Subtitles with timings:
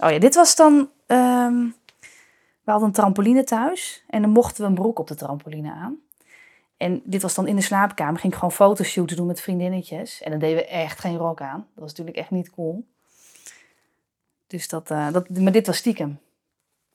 [0.00, 0.90] Oh ja, dit was dan...
[1.06, 1.68] ehm,
[2.64, 5.98] we hadden een trampoline thuis en dan mochten we een broek op de trampoline aan.
[6.76, 8.20] En dit was dan in de slaapkamer.
[8.20, 10.22] Ging ik gewoon fotoshooten doen met vriendinnetjes.
[10.22, 11.66] En dan deden we echt geen rok aan.
[11.74, 12.86] Dat was natuurlijk echt niet cool.
[14.46, 16.18] Dus dat, eh, dat maar dit was stiekem.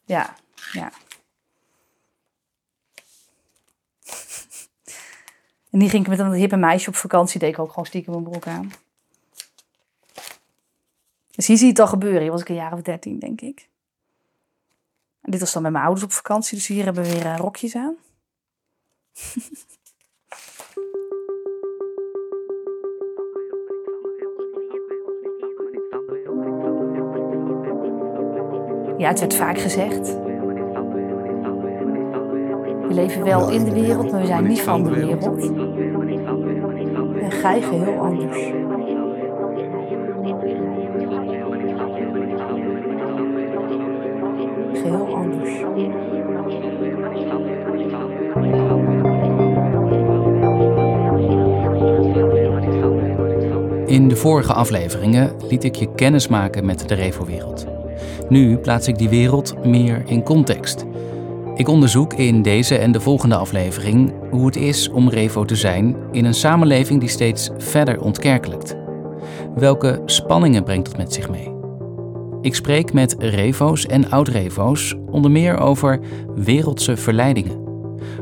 [0.05, 0.35] Ja,
[0.71, 0.91] ja.
[5.71, 7.39] En die ging ik met een hippe meisje op vakantie.
[7.39, 8.71] Deed ik ook gewoon stiekem een broek aan.
[11.35, 12.21] Dus hier zie je het al gebeuren.
[12.21, 13.69] Hier was ik een jaar of dertien, denk ik.
[15.21, 16.57] En dit was dan met mijn ouders op vakantie.
[16.57, 17.95] Dus hier hebben we weer eh, rokjes aan.
[28.97, 30.07] Ja, het werd vaak gezegd.
[32.81, 35.49] We leven wel in de wereld, maar we zijn niet van de wereld.
[37.21, 38.64] En gij geheel anders.
[53.95, 57.65] In de vorige afleveringen liet ik je kennis maken met de Revo-wereld.
[58.29, 60.85] Nu plaats ik die wereld meer in context.
[61.53, 65.95] Ik onderzoek in deze en de volgende aflevering hoe het is om Revo te zijn
[66.11, 68.75] in een samenleving die steeds verder ontkerkelijkt.
[69.55, 71.53] Welke spanningen brengt dat met zich mee?
[72.41, 75.99] Ik spreek met Revo's en oud-Revo's onder meer over
[76.35, 77.63] wereldse verleidingen.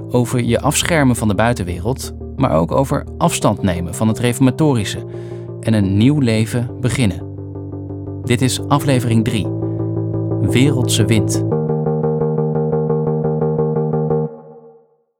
[0.10, 5.06] Over je afschermen van de buitenwereld, maar ook over afstand nemen van het reformatorische
[5.64, 7.32] en een nieuw leven beginnen.
[8.24, 9.48] Dit is aflevering 3.
[10.50, 11.44] Wereldse wind.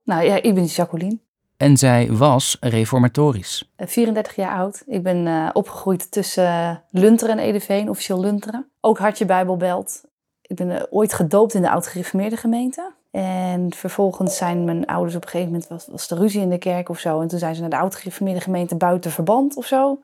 [0.04, 1.20] Nou ja, ik ben Jacqueline.
[1.58, 3.72] En zij was reformatorisch.
[3.76, 4.84] eh, 34 jaar oud.
[4.86, 8.70] Ik ben eh, opgegroeid tussen eh, Lunteren en Edeveen, officieel Lunteren.
[8.82, 10.04] Ook Hartje Bijbelbelt.
[10.42, 12.92] Ik ben eh, ooit gedoopt in de oud-gereformeerde gemeente.
[13.22, 16.58] En vervolgens zijn mijn ouders op een gegeven moment, was, was er ruzie in de
[16.58, 17.22] kerk of zo.
[17.22, 20.00] En toen zijn ze naar de oud-gereformeerde gemeente buiten verband of zo.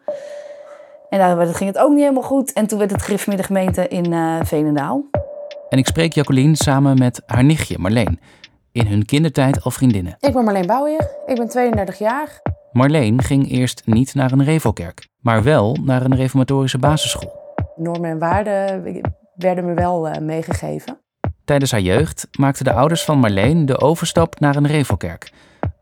[1.09, 2.53] En daar werd- ging het ook niet helemaal goed.
[2.53, 5.03] En toen werd het gereformeerde gemeente in eh Veenendaal.
[5.69, 8.19] En ik spreek Jacqueline samen met haar nichtje Marleen.
[8.71, 10.15] In hun kindertijd al vriendinnen.
[10.19, 12.41] Ik ben Marleen Bouwier, ik ben 32 jaar.
[12.71, 17.31] Marleen ging eerst niet naar een revokerk, maar wel naar een reformatorische basisschool.
[17.75, 18.83] Normen en waarden
[19.35, 20.99] werden me wel eh, meegegeven.
[21.49, 25.31] Tijdens haar jeugd maakten de ouders van Marleen de overstap naar een revokerk.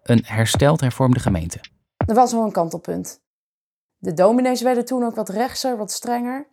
[0.04, 1.60] Een hersteld hervormde gemeente.
[2.06, 3.22] Er was wel een kantelpunt.
[3.98, 6.48] De dominees werden toen ook wat rechtser, wat strenger.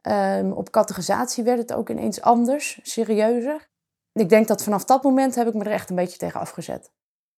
[0.00, 3.68] Ehm, op categorisatie werd het ook ineens anders, serieuzer.
[4.12, 6.90] Ik denk dat vanaf dat moment heb ik me er echt een beetje tegen afgezet.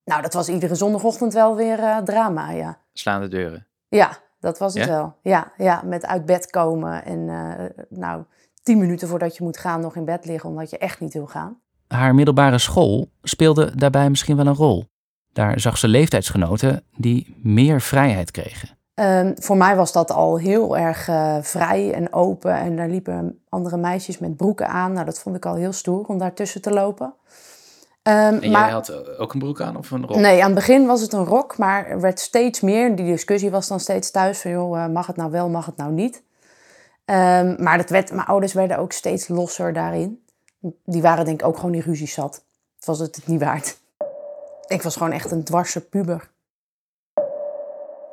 [0.04, 2.78] Nou, dat was iedere zondagochtend wel weer eh, drama, ja.
[2.92, 3.66] Slaande deuren.
[3.88, 4.90] Ja, dat was het Ja?
[4.90, 5.16] wel.
[5.22, 8.24] Ja, ja, met uit bed komen en eh, nou,
[8.68, 11.26] tien minuten voordat je moet gaan nog in bed liggen omdat je echt niet wil
[11.26, 11.60] gaan.
[11.86, 14.84] Haar middelbare school speelde daarbij misschien wel een rol.
[15.32, 18.68] Daar zag ze leeftijdsgenoten die meer vrijheid kregen.
[18.94, 22.54] Ehm, voor mij was dat al heel erg eh, vrij en open.
[22.54, 24.92] En daar liepen andere meisjes met broeken aan.
[24.92, 27.14] Nou, dat vond ik al heel stoer om daartussen te lopen.
[28.02, 30.16] Ehm, En jij had ook een broek aan of een rok?
[30.16, 32.96] Nee, aan het begin was het een rok, maar er werd steeds meer.
[32.96, 35.76] Die discussie was dan steeds thuis van, joh, eh, mag het nou wel, mag het
[35.76, 36.22] nou niet?
[37.08, 40.24] Ehm, maar dat werd, mijn ouders werden ook steeds losser daarin.
[40.84, 42.44] Die waren denk ik ook gewoon die ruzie zat.
[42.76, 43.78] Het was het niet waard.
[44.66, 46.30] Ik was gewoon echt een dwarse puber.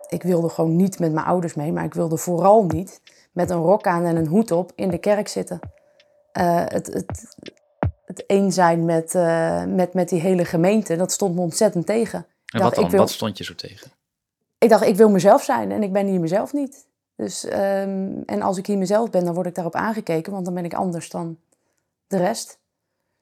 [0.07, 3.01] Ik wilde gewoon niet met mijn ouders mee, maar ik wilde vooral niet
[3.31, 5.59] met een rok aan en een hoed op in de kerk zitten.
[6.31, 7.35] Eh, het, het,
[8.05, 12.19] het een zijn met, eh, met, met die hele gemeente, dat stond me ontzettend tegen.
[12.19, 12.83] En dacht, wat dan?
[12.83, 13.91] ik wil- Wat stond je zo tegen?
[14.57, 16.85] Ik dacht, ik wil mezelf zijn en ik ben hier mezelf niet.
[17.15, 20.53] Dus, ehm, en als ik hier mezelf ben, dan word ik daarop aangekeken, want dan
[20.53, 21.37] ben ik anders dan
[22.07, 22.59] de rest.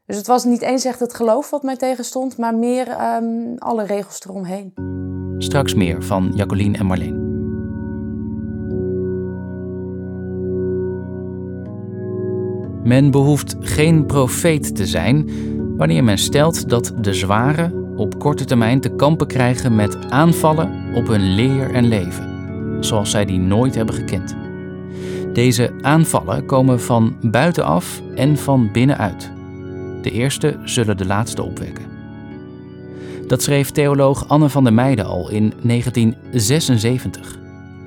[0.06, 3.86] Dus het was niet eens echt het geloof wat mij tegenstond, maar meer ehm, alle
[3.86, 4.74] regels eromheen.
[5.38, 7.32] Straks meer van Jacqueline en Marleen.
[12.84, 15.30] Men behoeft geen profeet te zijn
[15.78, 21.08] wanneer men stelt dat de zware op korte termijn te kampen krijgen met aanvallen op
[21.08, 22.33] hun leer en leven,
[22.86, 24.36] zoals zij die nooit hebben gekend.
[25.34, 29.32] Deze aanvallen komen van buitenaf en van binnenuit.
[30.02, 31.86] De eerste zullen de laatste opwekken.
[33.28, 37.38] Dat schreef theoloog Anne van der Meijden al in 1976.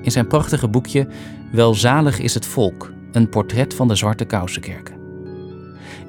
[0.02, 1.06] In zijn prachtige boekje
[1.52, 4.94] Welzalig is het volk, een portret van de Zwarte Kousenkerken.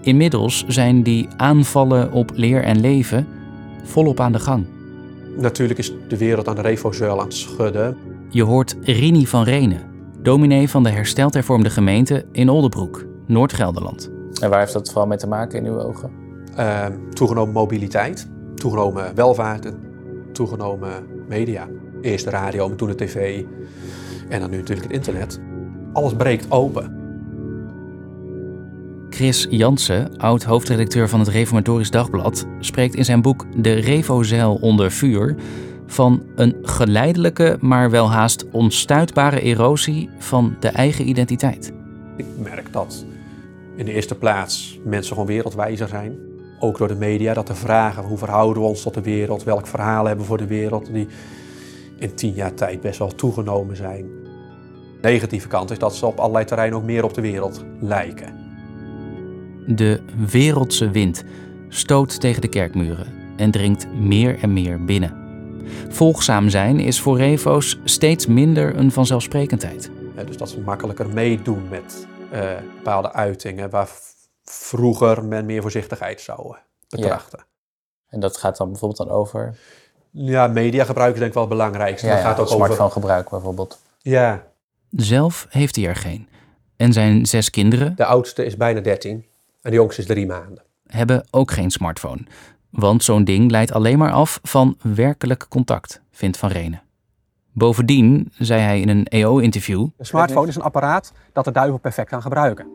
[0.01, 3.27] Inmiddels zijn die aanvallen op leer en leven
[3.83, 4.65] volop aan de gang.
[5.37, 7.97] Natuurlijk is de wereld aan de revozuil aan het schudden.
[8.29, 9.81] Je hoort Rini van Renen,
[10.21, 14.11] dominee van de hersteld hervormde gemeente in Oldenbroek, Noord-Gelderland.
[14.41, 16.11] En waar heeft dat vooral mee te maken in uw ogen?
[16.55, 19.79] Ehm, toegenomen mobiliteit, toegenomen welvaart en
[20.31, 21.67] toegenomen media.
[22.01, 23.43] Eerst de radio, toen de tv
[24.29, 25.39] en dan nu natuurlijk het internet.
[25.93, 26.95] Alles breekt open.
[29.09, 35.35] Chris Jansen, oud-hoofdredacteur van het Reformatorisch Dagblad, spreekt in zijn boek De Revozeil onder vuur
[35.87, 41.73] van een geleidelijke, maar wel haast onstuitbare erosie van de eigen identiteit.
[42.17, 43.05] Ik merk dat
[43.75, 46.17] in de eerste plaats mensen gewoon wereldwijzer zijn.
[46.59, 49.67] Ook door de media, dat de vragen hoe verhouden we ons tot de wereld, welk
[49.67, 51.07] verhaal hebben we voor de wereld, die
[51.97, 54.05] in tien jaar tijd best wel toegenomen zijn.
[55.01, 58.33] De negatieve kant is dat ze op allerlei terreinen ook meer op de wereld lijken.
[59.65, 61.23] De wereldse wind
[61.69, 65.26] stoot tegen de kerkmuren en dringt meer en meer binnen.
[65.89, 69.89] Volgzaam zijn is voor revo's steeds minder een vanzelfsprekendheid.
[70.15, 73.89] Hè, Dus dat ze makkelijker meedoen met eh, bepaalde uitingen waar
[74.43, 77.45] vroeger men meer voorzichtigheid zou eh, betrachten.
[78.09, 79.57] En dat gaat dan bijvoorbeeld dan over
[80.11, 82.07] Ja, mediagebruik is denk ik wel het belangrijkste.
[82.07, 82.91] ja, dat ja, gaat ook smartphone over.
[82.91, 83.79] gebruik bijvoorbeeld.
[84.01, 84.43] Ja,
[84.89, 86.27] Zelf heeft hij er geen.
[86.77, 89.25] En zijn zes kinderen De oudste is bijna 13
[89.61, 90.63] en de jongste is drie maanden.
[90.87, 92.21] hebben ook geen smartphone.
[92.69, 96.81] Want zo'n ding leidt alleen maar af van werkelijk contact, vindt Van Renen.
[97.51, 102.09] Bovendien, zei hij in een EO-interview, Een smartphone is een apparaat dat de duivel perfect
[102.09, 102.67] kan gebruiken.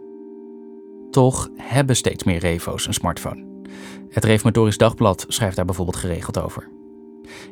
[1.10, 3.44] toch hebben steeds meer revo's een smartphone.
[4.08, 6.68] Het Reformatorisch Dagblad schrijft daar bijvoorbeeld geregeld over.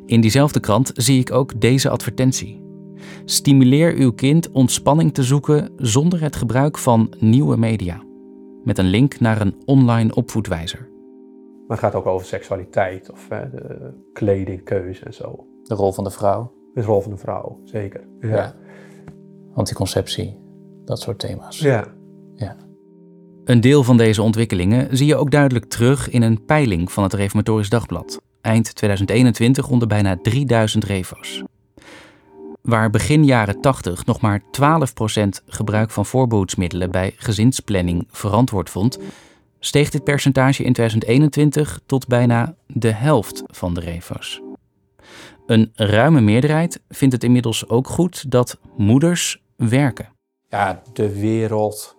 [0.05, 2.61] In diezelfde krant zie ik ook deze advertentie.
[3.25, 8.03] Stimuleer uw kind ontspanning te zoeken zonder het gebruik van nieuwe media.
[8.63, 10.90] Met een link naar een online opvoedwijzer.
[11.71, 15.47] Maar het gaat ook over seksualiteit of hè, de kledingkeuze en zo.
[15.63, 18.07] De rol van de vrouw, De rol van de vrouw, zeker.
[18.19, 18.29] Ja.
[18.29, 18.55] Ja.
[19.53, 20.39] anticonceptie,
[20.85, 21.59] dat soort thema's.
[21.59, 21.87] ja.
[23.43, 27.13] Een deel van deze ontwikkelingen zie je ook duidelijk terug in een peiling van het
[27.13, 28.21] Reformatorisch Dagblad.
[28.41, 31.43] Eind 2021 onder bijna 3000 revo's.
[32.61, 34.43] Waar begin jaren 80 nog maar 12%
[35.45, 38.99] gebruik van voorbehoedsmiddelen bij gezinsplanning verantwoord vond,
[39.63, 44.41] steeg dit percentage in 2021 tot bijna de helft van de revo's.
[45.45, 50.09] Een ruime meerderheid vindt het inmiddels ook goed dat moeders werken.
[50.49, 51.95] ja, de wereld.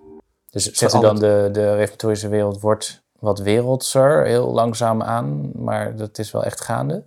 [0.51, 5.97] Dus zegt u dan de, de reformatorische wereld wordt wat wereldser, heel langzaam aan, maar
[5.97, 7.05] dat is wel echt gaande?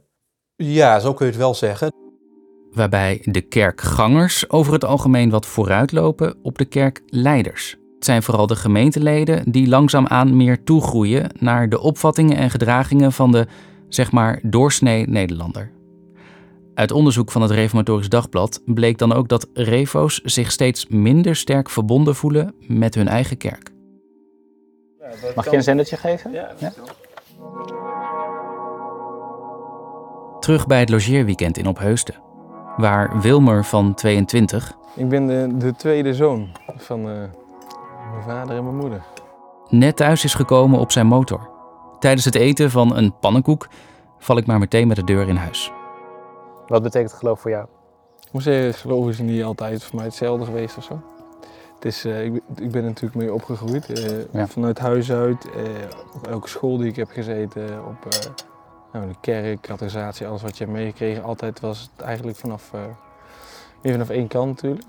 [0.56, 1.92] Ja, zo kun je het wel zeggen.
[2.72, 7.78] waarbij de kerkgangers over het algemeen wat vooruitlopen op de kerkleiders.
[8.06, 13.32] Het zijn vooral de gemeenteleden die langzaamaan meer toegroeien naar de opvattingen en gedragingen van
[13.32, 13.48] de,
[13.90, 15.72] zeg maar, doorsnee Nederlander.
[16.74, 21.70] Uit onderzoek van het Reformatorisch Dagblad bleek dan ook dat revo's zich steeds minder sterk
[21.70, 23.72] verbonden voelen met hun eigen kerk.
[25.36, 26.32] Mag je een zendertje geven?
[26.32, 26.74] Ja.
[30.40, 32.16] Terug bij het logeerweekend in Opheusden,
[32.78, 37.24] waar Wilmer van 22 Ik ben de, de tweede zoon van eh,
[38.16, 39.02] mijn vader en mijn moeder.
[39.70, 41.50] net thuis is gekomen op zijn motor.
[42.00, 43.68] Tijdens het eten van een pannenkoek
[44.20, 45.72] val ik maar meteen met de deur in huis.
[46.68, 47.66] Wat betekent geloof voor jou?
[48.26, 51.00] Ik moet zeggen, geloof is niet altijd voor mij hetzelfde geweest of zo.
[51.76, 53.90] Het is, eh, ik, ben- ik ben er natuurlijk mee opgegroeid.
[53.90, 54.48] eh, Ja.
[54.48, 55.62] Vanuit huis uit, eh,
[56.16, 58.20] op elke school die ik heb gezeten, op eh,
[58.94, 61.24] nou, de kerk, catechisatie, alles wat je hebt meegekregen.
[61.24, 62.80] Altijd was het eigenlijk vanaf, eh,
[63.82, 64.84] weer vanaf één kant natuurlijk.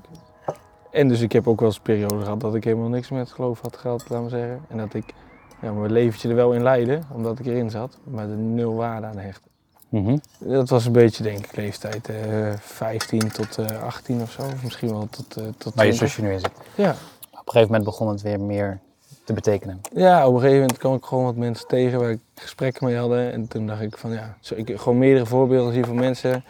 [0.91, 3.33] En dus ik heb ook wel eens een periode gehad dat ik helemaal niks met
[3.33, 4.61] geloof had gehad, laat maar zeggen.
[4.69, 5.15] En dat ik
[5.63, 9.07] ja, mijn leventje er wel in leidde, omdat ik erin zat, maar er nul waarde
[9.07, 9.49] aan hechtte.
[9.89, 10.17] Mhm.
[10.39, 14.43] Dat was een beetje, denk ik, leeftijd eh 15 tot eh 18 of zo.
[14.43, 15.99] Of misschien wel tot, eh tot Waar je 20.
[15.99, 16.51] zusje nu in zit.
[16.75, 16.91] Ja.
[16.91, 16.97] Op
[17.33, 18.81] een gegeven moment begon het weer meer
[19.25, 19.81] te betekenen.
[19.95, 22.97] ja, op een gegeven moment kwam ik gewoon wat mensen tegen waar ik gesprekken mee
[22.97, 23.33] hadden.
[23.33, 26.45] En toen dacht ik van ja, zo, ik gewoon meerdere voorbeelden zien van mensen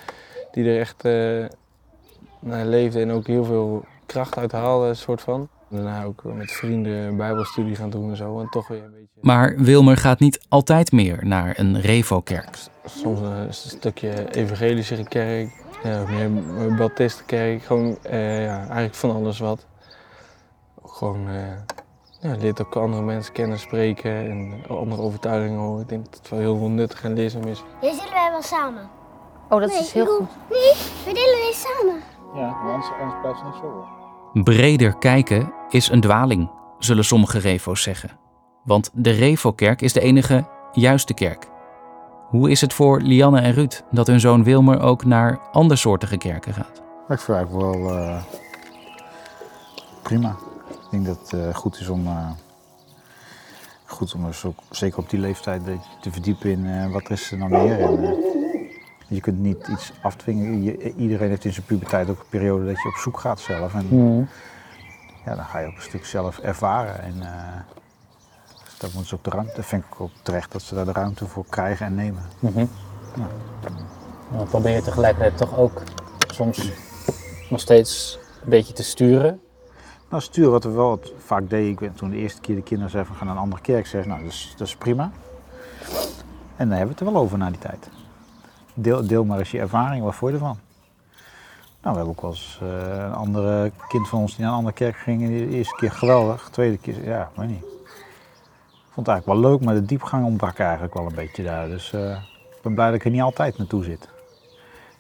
[0.53, 1.03] die er echt
[2.41, 5.49] naar leefden en ook heel veel kracht uit haalden, soort van.
[5.69, 8.41] Daarna ook met vrienden bijbelstudie gaan doen en zo.
[8.41, 9.21] En toch weer een beetje...
[9.21, 12.59] Maar Wilmer gaat niet altijd meer naar een Revo-kerk.
[12.85, 15.51] Soms een stukje evangelische kerk,
[15.83, 16.25] ja, meer
[16.57, 19.67] een baptistenkerk, gewoon eh, ja, eigenlijk van alles wat.
[20.85, 21.77] Gewoon eh
[22.21, 25.83] ja, leert ook andere mensen kennen, spreken en andere overtuigingen horen.
[25.83, 27.63] Ik denk dat het wel heel nuttig en leerzaam is.
[27.81, 28.89] Deze delen wij wel samen.
[29.49, 30.29] Oh, dat Nee, is heel ik goed.
[30.51, 30.73] Nee,
[31.05, 32.03] we delen deze samen.
[32.35, 33.96] Ja, anders, anders blijft het niet zo.
[34.43, 38.11] Breder kijken is een dwaling, zullen sommige Revo's zeggen.
[38.65, 41.47] Want de Revo-kerk is de enige juiste kerk.
[42.29, 46.55] Hoe is het voor Lianne en Ruud dat hun zoon Wilmer ook naar andersoortige kerken
[46.55, 46.83] gaat?
[47.09, 48.23] Ik vind het wel eh,
[50.03, 50.37] prima.
[50.71, 52.31] Ik denk dat het eh, goed is om, eh,
[53.85, 55.63] goed om ook, zeker op die leeftijd,
[56.01, 57.81] te verdiepen in wat er nou meer.
[57.81, 58.36] En,
[59.09, 60.63] je kunt niet iets afdwingen.
[60.63, 63.75] Je- iedereen heeft in zijn puberteit ook een periode dat je op zoek gaat zelf.
[63.75, 64.25] En Mhm.
[65.25, 67.03] ja, dan ga je ook een stuk zelf ervaren.
[67.03, 67.15] En
[68.65, 70.93] dus daar moeten ze ook de ruimte, vind ik ook terecht dat ze daar de
[70.93, 72.23] ruimte voor krijgen en nemen.
[72.39, 72.59] Mhm.
[73.17, 73.27] Ja.
[74.37, 75.83] Dan probeer je tegelijkertijd toch ook
[76.35, 76.71] soms
[77.51, 79.41] nog steeds een beetje te sturen.
[80.11, 81.71] Nou, stuur wat we wel vaak deden.
[81.71, 83.87] Ik weet, toen de eerste keer de kinderen zeiden van gaan naar een andere kerk,
[83.87, 85.11] zeg nou, dat is, dat is prima.
[86.57, 87.89] En dan hebben we het er wel over na die tijd.
[88.79, 90.59] Deel, deel maar eens je ervaring, wat vond je ervan?
[91.83, 94.59] Nou, we hebben ook wel eens eh, een andere kind van ons die naar een
[94.59, 95.27] andere kerk ging.
[95.27, 97.63] De eerste keer geweldig, de tweede keer, ja, weet niet.
[97.65, 101.69] Ik vond het eigenlijk wel leuk, maar de diepgang ontbrak eigenlijk wel een beetje daar.
[101.69, 102.11] Dus eh,
[102.57, 104.03] ik ben blij dat ik er niet altijd naartoe zit.
[104.03, 104.09] En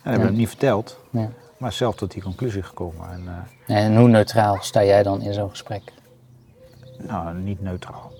[0.03, 1.29] dat hebben we niet verteld, Ja.
[1.59, 3.11] maar zelf tot die conclusie gekomen.
[3.11, 5.93] En, eh, En hoe neutraal sta jij dan in zo'n gesprek?
[6.99, 8.13] Nou, niet neutraal.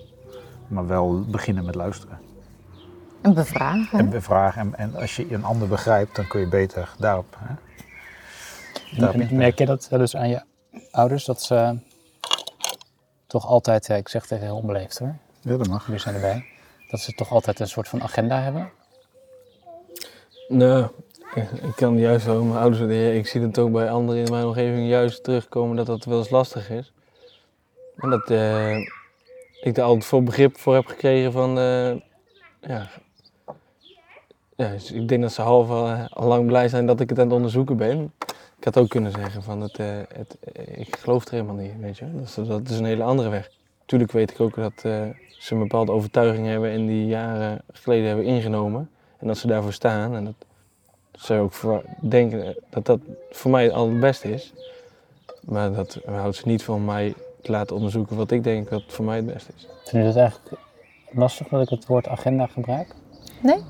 [0.67, 2.19] Maar wel beginnen met luisteren.
[3.27, 3.99] En bevragen.
[3.99, 4.61] En bevragen.
[4.61, 7.37] En, en als je een ander begrijpt, dan kun je beter daarop.
[7.39, 7.53] Hè?
[8.97, 9.37] daarop En inspelen.
[9.43, 10.41] merk je dat wel eens aan je
[10.91, 11.25] ouders?
[11.25, 11.79] Dat ze
[13.27, 15.85] toch altijd, ik zeg het even heel onbeleefd hoor, Ja, dat mag.
[15.85, 16.45] we zijn erbij.
[16.89, 18.69] Dat ze toch altijd een soort van agenda hebben?
[20.47, 20.87] Nou,
[21.35, 22.81] ik kan juist wel, mijn ouders,
[23.17, 26.29] ik zie het ook bij anderen in mijn omgeving juist terugkomen dat dat wel eens
[26.29, 26.93] lastig is.
[27.97, 28.77] En dat eh,
[29.61, 31.95] ik daar altijd veel begrip voor heb gekregen van, eh,
[32.61, 32.89] ja,
[34.57, 37.19] ja, dus ik denk dat ze half al, al lang blij zijn dat ik het
[37.19, 38.13] aan het onderzoeken ben.
[38.57, 41.71] Ik had ook kunnen zeggen van, het, eh, het, eh, ik geloof er helemaal niet,
[41.79, 42.05] weet je.
[42.13, 43.51] Dat is, dat is een hele andere weg.
[43.85, 48.07] Tuurlijk weet ik ook dat eh, ze een bepaalde overtuiging hebben en die jaren geleden
[48.07, 48.89] hebben ingenomen.
[49.17, 50.15] En dat ze daarvoor staan.
[50.15, 50.35] En dat
[51.11, 52.99] ze ook voor, denken dat dat
[53.31, 54.53] voor mij al het beste is.
[55.45, 59.05] Maar dat houdt ze niet van mij te laten onderzoeken wat ik denk dat voor
[59.05, 59.67] mij het beste is.
[59.83, 60.61] Vind je het eigenlijk
[61.11, 62.95] lastig dat ik het woord agenda gebruik?
[63.41, 63.63] Nee,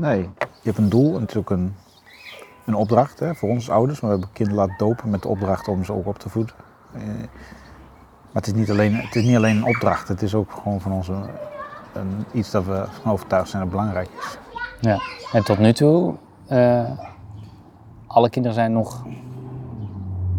[0.00, 0.28] je
[0.62, 1.74] hebt een doel en ook een,
[2.64, 4.00] een opdracht hè, voor ons als ouders.
[4.00, 6.54] Maar we hebben kinderen laten dopen met de opdracht om ze ook op te voeden.
[6.92, 7.02] Eh,
[8.32, 10.80] maar het is, niet alleen, het is niet alleen een opdracht, het is ook gewoon
[10.80, 11.24] van ons een,
[11.92, 14.38] een- iets dat we van overtuigd zijn dat belangrijk is.
[14.80, 14.98] Ja.
[15.32, 16.14] En tot nu toe,
[16.46, 16.90] eh,
[18.06, 19.04] alle kinderen zijn nog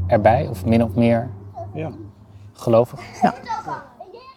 [0.07, 1.29] erbij, of min of meer
[1.73, 1.91] Ja.
[2.53, 2.99] gelovig.
[3.21, 3.33] Ja.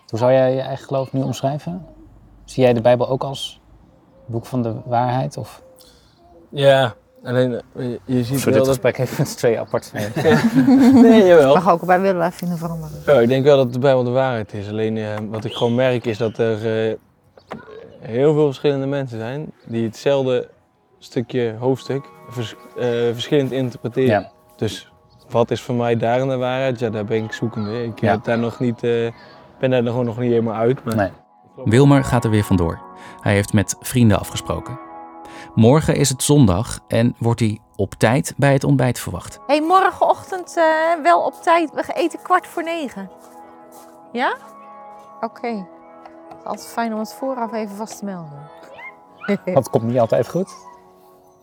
[0.08, 1.86] Hoe zou jij je eigen geloof nu omschrijven?
[2.44, 3.60] Zie jij de Bijbel ook als
[4.28, 5.36] boek van de waarheid?
[5.36, 5.62] Of
[6.50, 6.94] Ja,
[7.24, 8.66] alleen eh, je, je ziet voor wel dit dat...
[8.66, 10.08] gesprek even twee apart mee?
[11.02, 11.54] Nee, jawel.
[11.54, 12.96] Mag ook bij willen vinden veranderen.
[13.06, 14.68] Ja, ik denk wel dat de Bijbel de waarheid is.
[14.68, 16.94] Alleen eh, wat ik gewoon merk is dat er eh,
[18.00, 20.48] heel veel verschillende mensen zijn die hetzelfde
[20.98, 24.20] stukje hoofdstuk vers- eh, verschillend interpreteren.
[24.20, 24.30] Ja.
[24.56, 24.92] Dus
[25.30, 26.78] wat is voor mij daarin de waarheid?
[26.78, 27.84] Ja, daar ben ik zoekende.
[27.84, 28.10] Ik Ja.
[28.10, 29.10] heb daar nog niet, eh,
[29.60, 30.84] ben daar nog, nog niet helemaal uit.
[30.84, 31.10] Maar Nee.
[31.64, 32.80] Wilmer gaat er weer vandoor.
[33.20, 34.78] Hij heeft met vrienden afgesproken.
[35.54, 39.40] Morgen is het zondag en wordt hij op tijd bij het ontbijt verwacht.
[39.46, 41.70] hey, morgenochtend eh, wel op tijd.
[41.74, 43.10] We eten kwart voor negen.
[44.12, 44.36] Ja?
[45.20, 45.48] Oké.
[46.28, 48.48] Het is altijd fijn om het vooraf even vast te melden.
[49.54, 50.50] Dat komt niet altijd goed.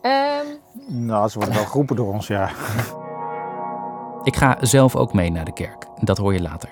[0.01, 0.45] Ehm,
[0.87, 2.49] Nou, ze worden wel geroepen door ons, ja.
[4.23, 5.85] Ik ga zelf ook mee naar de kerk.
[6.01, 6.69] Dat hoor je later.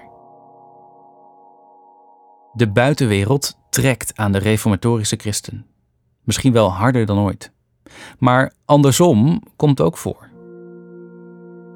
[2.53, 5.65] De buitenwereld trekt aan de reformatorische christen.
[6.23, 7.51] Misschien wel harder dan ooit.
[8.19, 10.29] Maar andersom komt ook voor.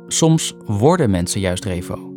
[0.08, 2.14] Soms worden mensen juist revo.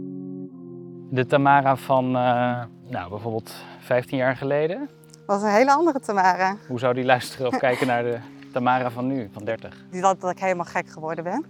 [1.11, 4.89] De Tamara van, eh, nou, bijvoorbeeld 15 jaar geleden.
[5.27, 6.57] was een hele andere Tamara.
[6.69, 8.19] Hoe zou die luisteren of kijken naar de
[8.53, 9.85] Tamara van nu, van 30?
[9.91, 11.45] Die dacht dat ik helemaal gek geworden ben.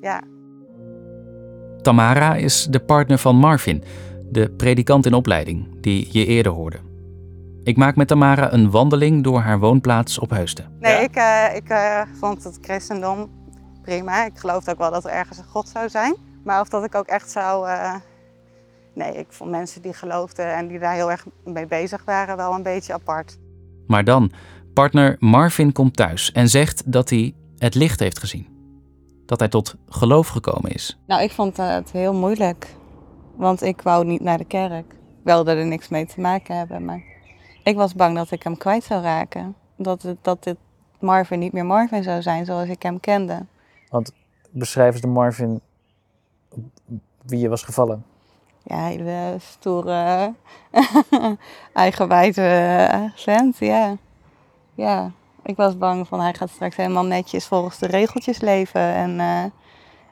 [0.00, 0.20] Ja,
[1.82, 3.84] Tamara is de partner van Marvin,
[4.30, 6.89] de predikant in opleiding, die je eerder hoorde.
[7.62, 10.76] Ik maak met Tamara een wandeling door haar woonplaats op Heusden.
[10.78, 13.30] nee, ik, eh, ik eh, vond het christendom
[13.82, 14.24] prima.
[14.24, 16.14] Ik geloofde ook wel dat er ergens een God zou zijn.
[16.44, 17.68] Maar of dat ik ook echt zou.
[17.68, 17.94] eh,
[18.94, 22.52] Nee, ik vond mensen die geloofden en die daar heel erg mee bezig waren wel
[22.54, 23.38] een beetje apart.
[23.86, 24.32] Maar dan,
[24.74, 28.46] partner Marvin komt thuis en zegt dat hij het licht heeft gezien.
[29.26, 30.98] Dat hij tot geloof gekomen is.
[31.06, 32.74] Nou, ik vond het heel moeilijk.
[33.36, 34.92] Want ik wou niet naar de kerk.
[34.92, 37.02] Ik wilde er niks mee te maken hebben, maar
[37.62, 39.54] ik was bang dat ik hem kwijt zou raken.
[39.76, 40.56] Dat, het, dat dit
[40.98, 43.46] Marvin niet meer Marvin zou zijn zoals ik hem kende.
[43.88, 44.12] Want
[44.50, 45.60] beschrijf eens de Marvin
[47.22, 48.04] wie je was gevallen.
[48.62, 50.34] Ja, hele stoere,
[51.72, 53.96] eigenwijze eh, vent, ja.
[54.74, 55.10] Ja,
[55.42, 58.80] ik was bang van hij gaat straks helemaal netjes volgens de regeltjes leven.
[58.80, 59.44] En, eh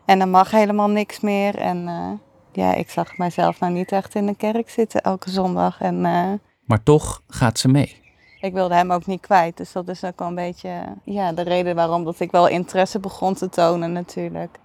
[0.08, 1.54] en er mag helemaal niks meer.
[1.54, 2.10] En eh,
[2.52, 5.80] ja, ik zag mijzelf nou niet echt in de kerk zitten elke zondag.
[5.80, 6.32] En eh,
[6.68, 8.00] Maar toch gaat ze mee.
[8.40, 11.42] Ik wilde hem ook niet kwijt, dus dat is ook wel een beetje ja, de
[11.42, 14.58] reden waarom dat ik wel interesse begon te tonen natuurlijk.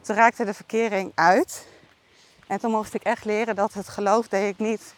[0.00, 1.66] Toen raakte de verkering uit
[2.46, 4.94] en toen moest ik echt leren dat het geloof deed ik niet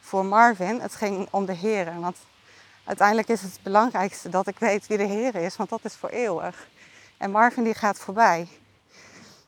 [0.00, 2.00] voor Marvin, het ging om de Heer.
[2.00, 2.16] Want
[2.84, 6.08] uiteindelijk is het belangrijkste dat ik weet wie de Heer is, want dat is voor
[6.08, 6.68] eeuwig.
[7.16, 8.48] En Marvin die gaat voorbij.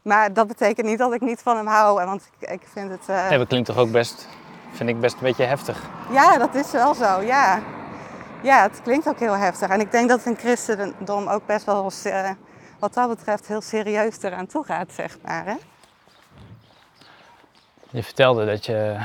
[0.03, 3.09] Maar dat betekent niet dat ik niet van hem hou, want ik, ik vind het...
[3.11, 3.29] Uh...
[3.29, 4.29] Nee, dat klinkt toch ook best,
[4.73, 5.83] vind ik best een beetje heftig.
[6.11, 7.63] Ja, dat is wel zo, ja.
[8.43, 9.69] Ja, het klinkt ook heel heftig.
[9.69, 12.31] En ik denk dat een christendom ook best wel, uh,
[12.79, 15.45] wat dat betreft, heel serieus eraan toe gaat, zeg maar.
[15.45, 15.55] Hè?
[17.91, 18.97] Je vertelde dat je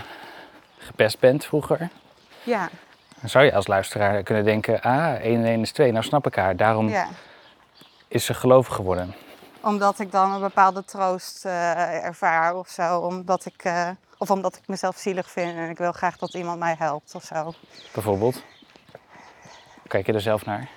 [0.78, 1.90] gepest bent vroeger.
[2.44, 2.70] Ja.
[3.20, 6.28] Dan zou je als luisteraar kunnen denken, ah, 1 en 1 is 2, nou snap
[6.28, 6.56] ik haar.
[6.56, 7.08] Daarom ja.
[8.08, 9.16] is ze gelovig geworden.
[9.62, 13.00] Omdat ik dan een bepaalde troost uh, ervaar of zo.
[13.00, 13.90] Omdat ik, uh,
[14.26, 17.24] of omdat ik mezelf zielig vind en ik wil graag dat iemand mij helpt of
[17.24, 17.54] zo.
[17.94, 18.44] Bijvoorbeeld?
[19.88, 20.70] Kijk je er zelf naar?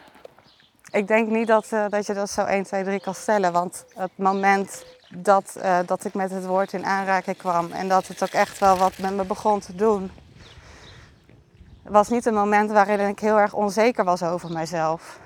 [0.90, 3.52] Ik denk niet dat, uh, dat je dat zo 1, 2, 3 kan stellen.
[3.52, 8.07] Want het moment dat, uh, dat ik met het woord in aanraking kwam en dat
[8.07, 10.11] het ook echt wel wat met me begon te doen,
[11.83, 15.19] was niet een moment waarin ik heel erg onzeker was over mijzelf.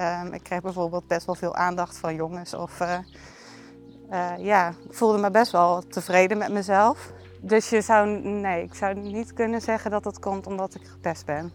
[0.00, 2.54] Um, ik kreeg bijvoorbeeld best wel veel aandacht van jongens.
[2.54, 7.12] Of uh, ja, ik voelde me best wel tevreden met mezelf.
[7.46, 11.26] Dus je zou, nee, ik zou niet kunnen zeggen dat het komt omdat ik gepest
[11.26, 11.52] ben.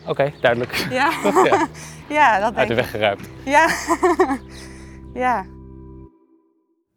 [0.00, 0.74] Oké, okay, duidelijk.
[0.90, 1.10] Ja,
[1.44, 1.68] ja.
[2.08, 3.28] ja dat Uit de weg geruimd.
[3.44, 3.68] Ja.
[5.24, 5.46] ja.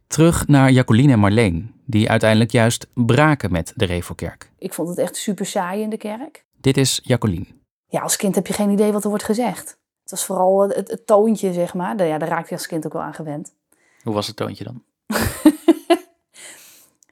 [0.07, 4.51] Terug naar Jacqueline en Marleen, die uiteindelijk juist braken met de Revelkerk.
[4.57, 6.45] Ik vond het echt super saai in de kerk.
[6.57, 7.45] Dit is Jacqueline.
[7.87, 9.77] Ja, als kind heb je geen idee wat er wordt gezegd.
[10.01, 12.05] Het was vooral het, het, toontje, zeg maar.
[12.05, 13.53] Ja, daar raakte je als kind ook wel aan gewend.
[14.03, 14.83] Hoe was het toontje dan?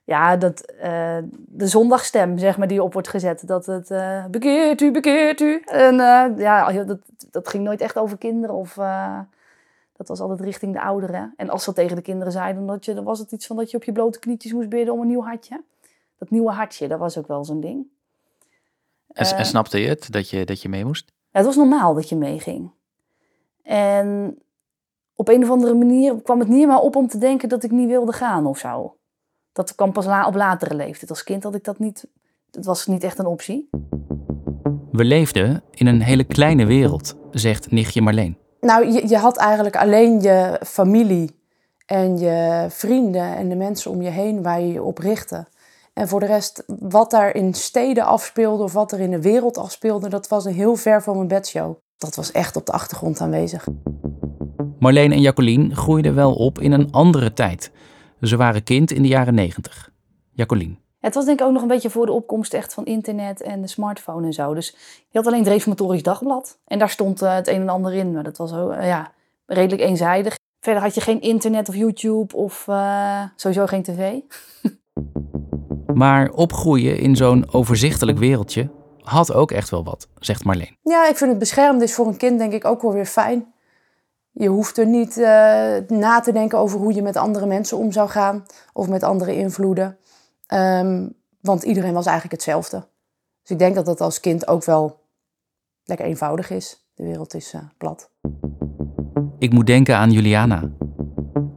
[0.08, 3.48] ja, dat, uh, de zondagstem, zeg maar, die op wordt gezet.
[3.48, 5.62] Dat het uh, bekeert u, bekeert u.
[5.66, 7.00] En uh, ja, dat,
[7.32, 8.76] dat ging nooit echt over kinderen of...
[9.96, 11.34] Dat was altijd richting de ouderen.
[11.38, 13.72] En als ze tegen de kinderen zeiden, dan, je, dan was het iets van dat
[13.72, 15.64] je op je blote knietjes moest bidden om een nieuw hartje.
[16.18, 17.86] Dat nieuwe hartje, dat was ook wel zo'n ding.
[19.08, 21.12] En, en, snapte je het, dat je, dat je mee moest?
[21.32, 22.72] Ja, het was normaal dat je meeging.
[23.64, 24.38] En
[25.16, 27.72] op een of andere manier kwam het niet meer op om te denken dat ik
[27.72, 28.97] niet wilde gaan of zo.
[29.58, 31.10] Dat kwam pas la op latere leeftijd.
[31.10, 32.08] Als kind had ik dat niet,
[32.52, 33.70] dat was niet echt een optie.
[34.92, 38.38] We leefden in een hele kleine wereld, zegt nichtje Marleen.
[38.62, 41.40] Nou, je, je had eigenlijk alleen je familie
[41.86, 45.48] en je vrienden en de mensen om je heen waar je je op richtte.
[45.94, 49.58] En voor de rest, wat daar in steden afspeelde of wat er in de wereld
[49.58, 51.76] afspeelde, dat was een heel ver van mijn bedshow.
[51.98, 53.68] Dat was echt op de achtergrond aanwezig.
[54.80, 57.72] Marleen en Jacqueline groeiden wel op in een andere tijd.
[58.22, 59.92] Ze waren kind in de jaren negentig.
[60.32, 60.76] Jacqueline.
[61.00, 63.62] Het was denk ik ook nog een beetje voor de opkomst echt van internet en
[63.62, 64.54] de smartphone en zo.
[64.54, 64.76] Dus
[65.10, 66.60] je had alleen het Reformatorisch Dagblad.
[66.66, 68.12] En daar stond uh, het een en ander in.
[68.12, 69.12] Maar dat was uh, ja,
[69.46, 70.38] redelijk eenzijdig.
[70.60, 74.20] Verder had je geen internet of YouTube of uh, sowieso geen tv.
[75.94, 78.70] maar opgroeien in zo'n overzichtelijk wereldje
[79.02, 80.78] had ook echt wel wat, zegt Marleen.
[80.82, 83.54] Ja, ik vind het beschermd is voor een kind denk ik ook wel weer fijn.
[84.40, 85.16] Je hoeft er niet
[85.88, 88.46] na te denken over hoe je met andere mensen om zou gaan.
[88.74, 89.98] Of met andere invloeden.
[90.54, 92.88] Um, want iedereen was eigenlijk hetzelfde.
[93.42, 95.04] Dus ik denk dat dat als kind ook wel
[95.84, 96.88] lekker eenvoudig is.
[96.94, 98.12] De wereld is uh, plat.
[99.40, 100.72] Ik moet denken aan Juliana.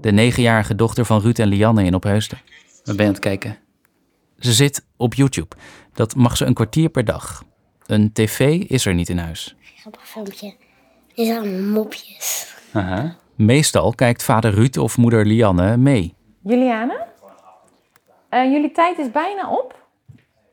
[0.01, 2.38] De negenjarige dochter van Ruud en Lianne in Opheusden.
[2.85, 3.59] Wat ben je aan het kijken?
[4.38, 5.57] Ze zit op YouTube.
[5.93, 7.45] Dat mag ze een kwartier per dag.
[7.87, 9.57] Een tv is er niet in huis.
[9.77, 10.55] Grappig filmpje.
[11.20, 12.54] Dit zijn allemaal mopjes.
[12.72, 13.14] Aha.
[13.35, 16.14] Meestal kijkt vader Ruud of moeder Lianne mee.
[16.42, 17.06] Juliane?
[18.30, 19.87] Uh, jullie tijd is bijna op.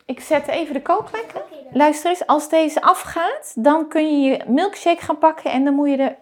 [0.06, 1.42] Ik zet even de kookwekker.
[1.72, 5.90] Luister eens, als deze afgaat, dan kun je je milkshake gaan pakken en dan moet
[5.90, 6.16] je de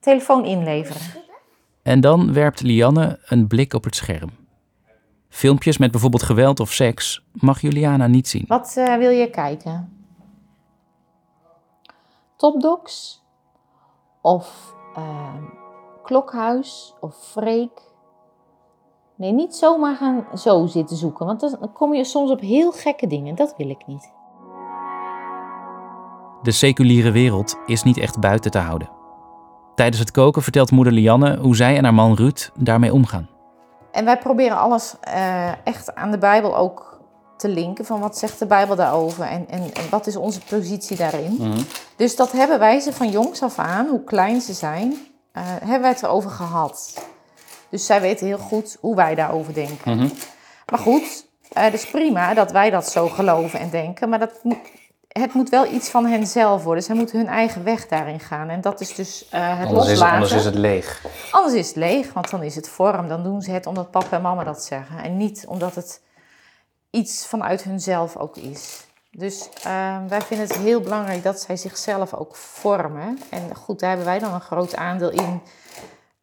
[0.00, 1.02] telefoon inleveren.
[1.82, 4.30] En dan werpt Lianne een blik op het scherm.
[5.28, 8.44] Filmpjes met bijvoorbeeld geweld of seks mag Juliana niet zien.
[8.46, 9.92] Wat uh, wil je kijken?
[12.36, 13.17] Topdocs?
[14.20, 15.34] Of uh,
[16.02, 16.94] Klokhuis?
[17.00, 17.82] Of Freek?
[19.14, 23.06] Nee, niet zomaar gaan zo zitten zoeken, want dan kom je soms op heel gekke
[23.06, 23.34] dingen.
[23.34, 24.12] Dat wil ik niet.
[26.42, 28.90] De seculiere wereld is niet echt buiten te houden.
[29.74, 33.28] Tijdens het koken vertelt moeder Lianne hoe zij en haar man Ruud daarmee omgaan.
[33.90, 36.97] En wij proberen alles uh, echt aan de Bijbel ook
[37.38, 37.84] te linken.
[37.84, 41.36] Van wat zegt de Bijbel daarover en, en, en wat is onze positie daarin.
[41.38, 41.66] Mm -hmm.
[41.96, 45.80] Dus dat hebben wij ze van jongs af aan, hoe klein ze zijn, uh, hebben
[45.80, 46.94] wij het erover gehad.
[47.68, 49.96] Dus zij weten heel goed hoe wij daarover denken.
[49.96, 50.08] Mhm.
[50.66, 54.58] Maar goed, Uh, dus prima dat wij dat zo geloven en denken, maar dat moet,
[55.08, 56.84] het moet wel iets van hen zelf worden.
[56.84, 58.48] Zij moeten hun eigen weg daarin gaan.
[58.48, 60.06] En dat is dus uh, het anders loslaten.
[60.06, 61.04] Is, anders is het leeg.
[61.30, 63.08] Anders is het leeg, want dan is het vorm.
[63.08, 65.02] Dan doen ze het omdat papa en mama dat zeggen.
[65.02, 66.00] En niet omdat het
[66.90, 68.86] iets vanuit hunzelf ook is.
[69.10, 73.18] Dus uh, wij vinden het heel belangrijk dat zij zichzelf ook vormen.
[73.30, 75.42] En goed, daar hebben wij dan een groot aandeel in.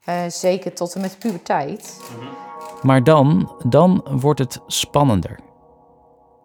[0.09, 1.99] Uh, zeker tot en met puberteit.
[2.81, 5.39] Maar dan, dan wordt het spannender.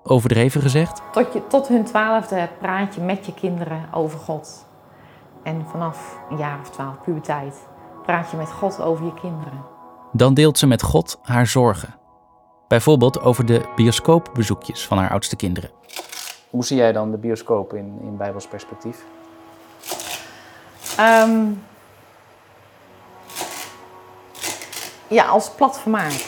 [0.03, 1.03] Overdreven gezegd?
[1.13, 4.67] Tot, je, tot hun twaalfde praat je met je kinderen over God.
[5.43, 7.69] En vanaf een jaar of twaalf, puberteit,
[8.03, 9.65] praat je met God over je kinderen.
[10.13, 12.00] Dan deelt ze met God haar zorgen.
[12.71, 15.71] Bijvoorbeeld over de bioscoopbezoekjes van haar oudste kinderen.
[16.51, 19.05] Hoe zie jij dan de bioscoop in, in Bijbels perspectief?
[21.01, 21.63] Um,
[25.09, 26.25] ja, als plat vermaak.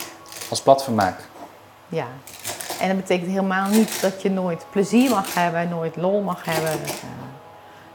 [0.50, 1.28] Als plat vermaak?
[1.88, 2.06] Ja.
[2.80, 6.80] En dat betekent helemaal niet dat je nooit plezier mag hebben, nooit lol mag hebben.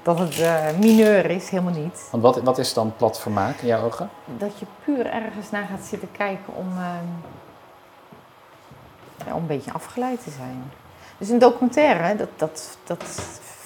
[0.02, 2.08] Dat het uh, mineur is, helemaal niet.
[2.12, 4.10] Want wat, wat is dan plat vermaak in jouw ogen?
[4.38, 6.86] Dat je puur ergens naar gaat zitten kijken om, uh,
[7.47, 7.47] ja,
[9.34, 10.72] om een beetje afgeleid te zijn.
[11.18, 13.04] Dus een documentaire, dat, dat, dat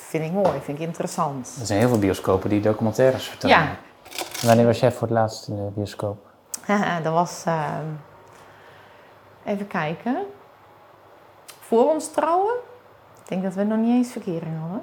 [0.08, 1.56] vind ik mooi, vind ik interessant.
[1.60, 3.56] Er zijn heel veel bioscopen die documentaires vertellen.
[3.56, 3.76] Ja.
[4.42, 6.30] Wanneer was jij voor het laatst in de bioscoop?
[7.04, 7.78] dat was, uh,
[9.46, 10.18] even kijken,
[11.60, 12.54] voor ons trouwen.
[13.24, 14.82] Ik denk dat we nog niet eens verkering hadden.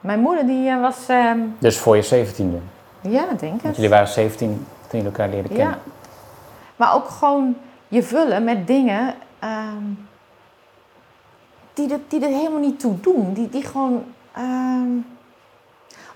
[0.00, 1.08] Mijn moeder die uh, was...
[1.10, 2.58] Uh, dus voor je zeventiende?
[3.00, 3.62] Ja, denk ik.
[3.62, 5.78] Want jullie waren 17 toen jullie elkaar leerden kennen.
[5.84, 5.92] Ja.
[6.76, 7.56] Maar ook gewoon
[7.88, 10.08] je vullen met dingen um,
[11.74, 13.32] die, er, die er helemaal niet toe doen.
[13.32, 14.04] Die, die gewoon
[14.38, 15.06] um,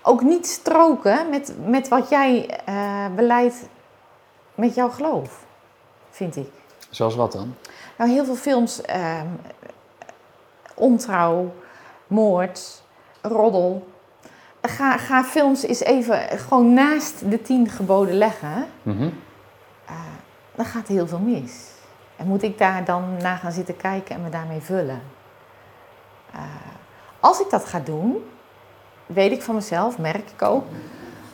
[0.01, 3.67] ook niet stroken met, met wat jij uh, beleidt
[4.55, 5.45] met jouw geloof,
[6.09, 6.49] vind ik.
[6.89, 7.55] Zoals wat dan?
[7.97, 9.21] Nou, heel veel films, uh,
[10.75, 11.53] ontrouw,
[12.07, 12.83] moord,
[13.21, 13.87] roddel.
[14.61, 18.65] Ga, ga films eens even gewoon naast de tien geboden leggen.
[18.81, 19.13] Mm -hmm.
[19.89, 19.95] uh,
[20.55, 21.77] dan gaat heel veel mis.
[22.19, 25.01] En moet ik daar dan naar gaan zitten kijken en me daarmee vullen?
[26.35, 26.41] Uh,
[27.19, 28.29] als ik dat ga doen,
[29.05, 30.65] weet ik van mezelf, merk ik ook,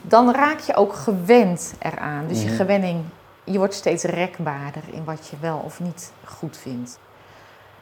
[0.01, 2.27] dan raak je ook gewend eraan.
[2.27, 2.55] Dus je Mhm.
[2.55, 3.03] gewenning,
[3.43, 6.99] je wordt steeds rekbaarder in wat je wel of niet goed vindt.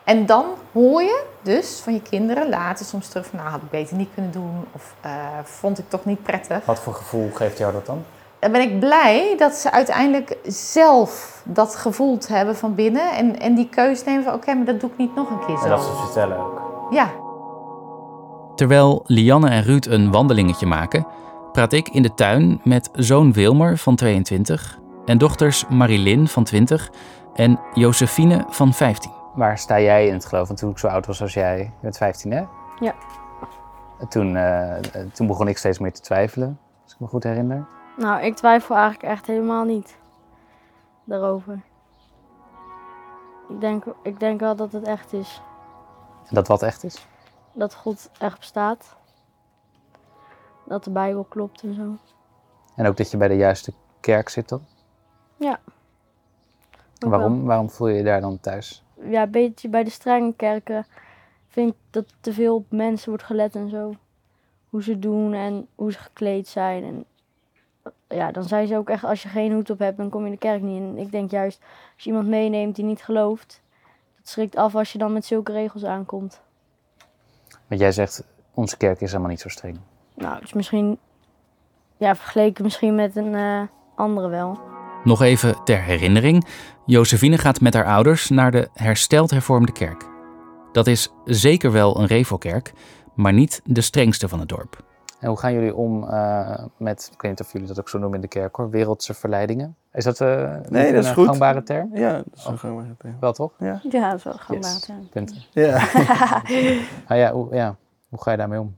[0.04, 3.70] En dan hoor je dus van je kinderen later soms terug van, nou had ik
[3.70, 5.12] beter niet kunnen doen of eh,
[5.44, 6.66] vond ik toch niet prettig.
[6.66, 8.06] Wat voor gevoel geeft jou dat dan?
[8.44, 13.56] Dan ben ik blij dat ze uiteindelijk zelf dat gevoeld hebben van binnen en, en
[13.56, 15.64] die keuze nemen van, oké, maar dat doe ik niet nog een keer zo.
[15.64, 16.62] En dat ze het vertellen ook.
[16.92, 17.10] Ja,
[18.56, 21.08] Terwijl Lianne en Ruud een wandelingetje maken,
[21.52, 26.92] praat ik in de tuin met zoon Wilmer van 22 en dochters Marilyn van 20
[27.34, 29.12] en Josephine van 15.
[29.36, 30.48] Waar sta jij in het geloof?
[30.48, 32.44] Want toen ik zo oud was als jij, je bent 15 hè?
[32.80, 32.94] Ja.
[34.10, 34.74] Toen, eh,
[35.14, 37.68] toen begon ik steeds meer te twijfelen, als ik me goed herinner.
[37.98, 39.98] Nou, ik twijfel eigenlijk echt helemaal niet
[41.04, 41.62] daarover.
[43.50, 45.42] Ik denk, ik denk wel dat het echt is.
[46.30, 47.08] Dat wat echt is.
[47.54, 48.96] Dat God echt bestaat.
[50.66, 51.98] Dat de Bijbel klopt en zo.
[52.76, 54.62] En ook dat je bij de juiste kerk zit dan.
[55.36, 55.60] Ja.
[57.00, 58.84] Ook Waarom, waarom voel je je daar dan thuis?
[59.04, 60.86] Ja, een beetje bij de strenge kerken
[61.48, 63.94] vind ik dat te veel op mensen wordt gelet en zo.
[64.70, 66.84] Hoe ze doen en hoe ze gekleed zijn.
[66.84, 67.06] En
[68.16, 70.32] ja, dan zijn ze ook echt, als je geen hoed op hebt, dan kom je
[70.32, 70.98] de kerk niet in.
[70.98, 71.60] Ik denk juist,
[71.96, 73.62] als je iemand meeneemt die niet gelooft,
[74.16, 76.42] dat schrikt af als je dan met zulke regels aankomt.
[77.68, 78.24] Want jij zegt,
[78.54, 79.78] onze kerk is helemaal niet zo streng.
[80.14, 80.98] Nou, dus misschien,
[81.98, 83.62] ja, vergeleken misschien met een eh,
[83.96, 84.60] andere wel.
[85.04, 86.48] Nog even ter herinnering:
[86.86, 90.06] Josephine gaat met haar ouders naar de hersteld hervormde kerk.
[90.72, 92.74] Dat is zeker wel een revelkerk,
[93.14, 94.93] maar niet de strengste van het dorp.
[95.24, 97.98] En hoe gaan jullie om uh, met, ik weet niet of jullie dat ook zo
[97.98, 99.76] noemen in de kerk hoor, wereldse verleidingen?
[99.94, 101.26] Is dat uh, nee, dat is een goed.
[101.26, 101.90] gangbare term?
[101.94, 103.16] Ja, dat is een gangbare term.
[103.20, 103.52] Wel toch?
[103.60, 104.86] Ja, ja dat is wel een gangbare yes.
[104.86, 105.10] term.
[105.10, 105.38] Punten.
[105.52, 105.76] Ja.
[107.08, 107.76] ah, ja, hoe, ja,
[108.10, 108.76] hoe ga je daarmee om?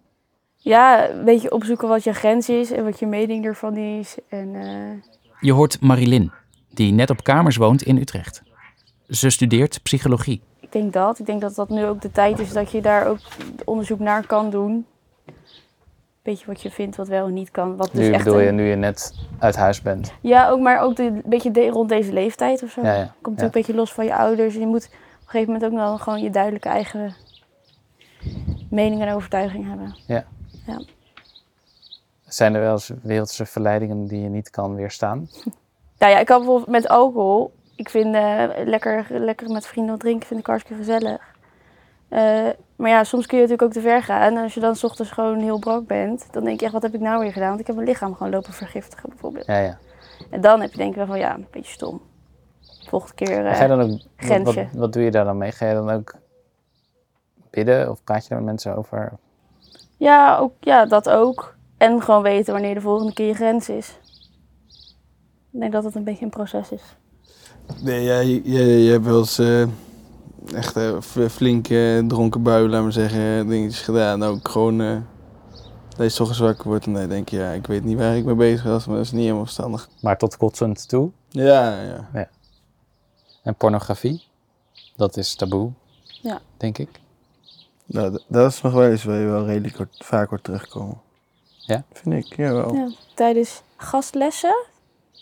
[0.56, 4.18] Ja, een beetje opzoeken wat je grens is en wat je mening ervan is.
[4.30, 4.92] En, uh...
[5.40, 6.32] Je hoort Marilyn,
[6.74, 8.44] die net op kamers woont in Utrecht.
[9.08, 10.42] Ze studeert psychologie.
[10.60, 11.20] Ik denk dat.
[11.20, 13.20] Ik denk dat dat nu ook de tijd is dat je daar ook
[13.64, 14.86] onderzoek naar kan doen.
[16.26, 17.76] Beetje wat je vindt, wat wel en niet kan.
[17.76, 20.14] Wat dus nu echt bedoel je, nu je net uit huis bent?
[20.22, 22.82] Ja, ook, maar ook een beetje de, rond deze leeftijd of zo.
[22.82, 23.14] Ja, ja.
[23.22, 23.46] Komt ja.
[23.46, 24.54] een beetje los van je ouders.
[24.54, 27.16] En je moet op een gegeven moment ook wel gewoon je duidelijke eigen
[28.70, 29.96] mening en overtuiging hebben.
[30.08, 30.26] Ja.
[30.66, 30.82] ja.
[32.28, 35.30] Zijn er wel eens wereldse verleidingen die je niet kan weerstaan?
[35.98, 40.00] Nou ja, ik had bijvoorbeeld met alcohol, ik vind uh, lekker, lekker met vrienden wat
[40.00, 41.35] drinken vind ik hartstikke gezellig.
[42.16, 44.22] Uh, maar ja, soms kun je natuurlijk ook te ver gaan.
[44.22, 46.82] En als je dan s ochtends gewoon heel brak bent, dan denk je echt, wat
[46.82, 47.48] heb ik nou weer gedaan?
[47.48, 49.46] Want ik heb mijn lichaam gewoon lopen vergiftigen bijvoorbeeld.
[49.46, 49.78] Ja, ja.
[50.30, 52.02] En dan heb je denk ik wel van, ja, een beetje stom.
[52.88, 54.64] Volgende keer uh, Ga je dan ook, grensje.
[54.64, 55.52] Wat, wat, doe je daar dan mee?
[55.52, 56.16] Ga je dan ook
[57.50, 59.14] bidden of praat je daar met mensen over?
[59.98, 61.56] Ja, ook, ja, dat ook.
[61.78, 64.00] En gewoon weten wanneer de volgende keer je grens is.
[65.52, 66.96] Ik denk dat het een beetje een proces is.
[67.84, 69.68] Nee, je, je, je hebt wel eens uh,
[70.54, 74.24] echt uh, flink uh, dronken bui, laat maar zeggen, dingetjes gedaan.
[74.24, 74.98] Ook gewoon uh,
[75.98, 78.26] dat je toch zwakker wordt en dan denk je, ja, ik weet niet waar ik
[78.26, 79.90] mee bezig was, maar dat is niet helemaal verstandig.
[80.02, 81.12] Maar tot kotsend toe?
[81.30, 82.10] Ja, ja.
[82.14, 82.30] ja.
[83.44, 84.24] En pornografie?
[84.96, 85.72] Dat is taboe,
[86.04, 86.42] ja.
[86.58, 87.00] denk ik.
[87.86, 91.02] Nou, dat is nog wel eens waar je wel redelijk vaak wordt terugkomen.
[91.58, 91.84] Ja?
[91.94, 92.74] Vind ik, ja wel.
[92.74, 94.66] Ja, tijdens gastlessen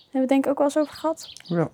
[0.03, 1.29] hebben we denk ik ook wel eens over gehad.
[1.43, 1.69] Ja.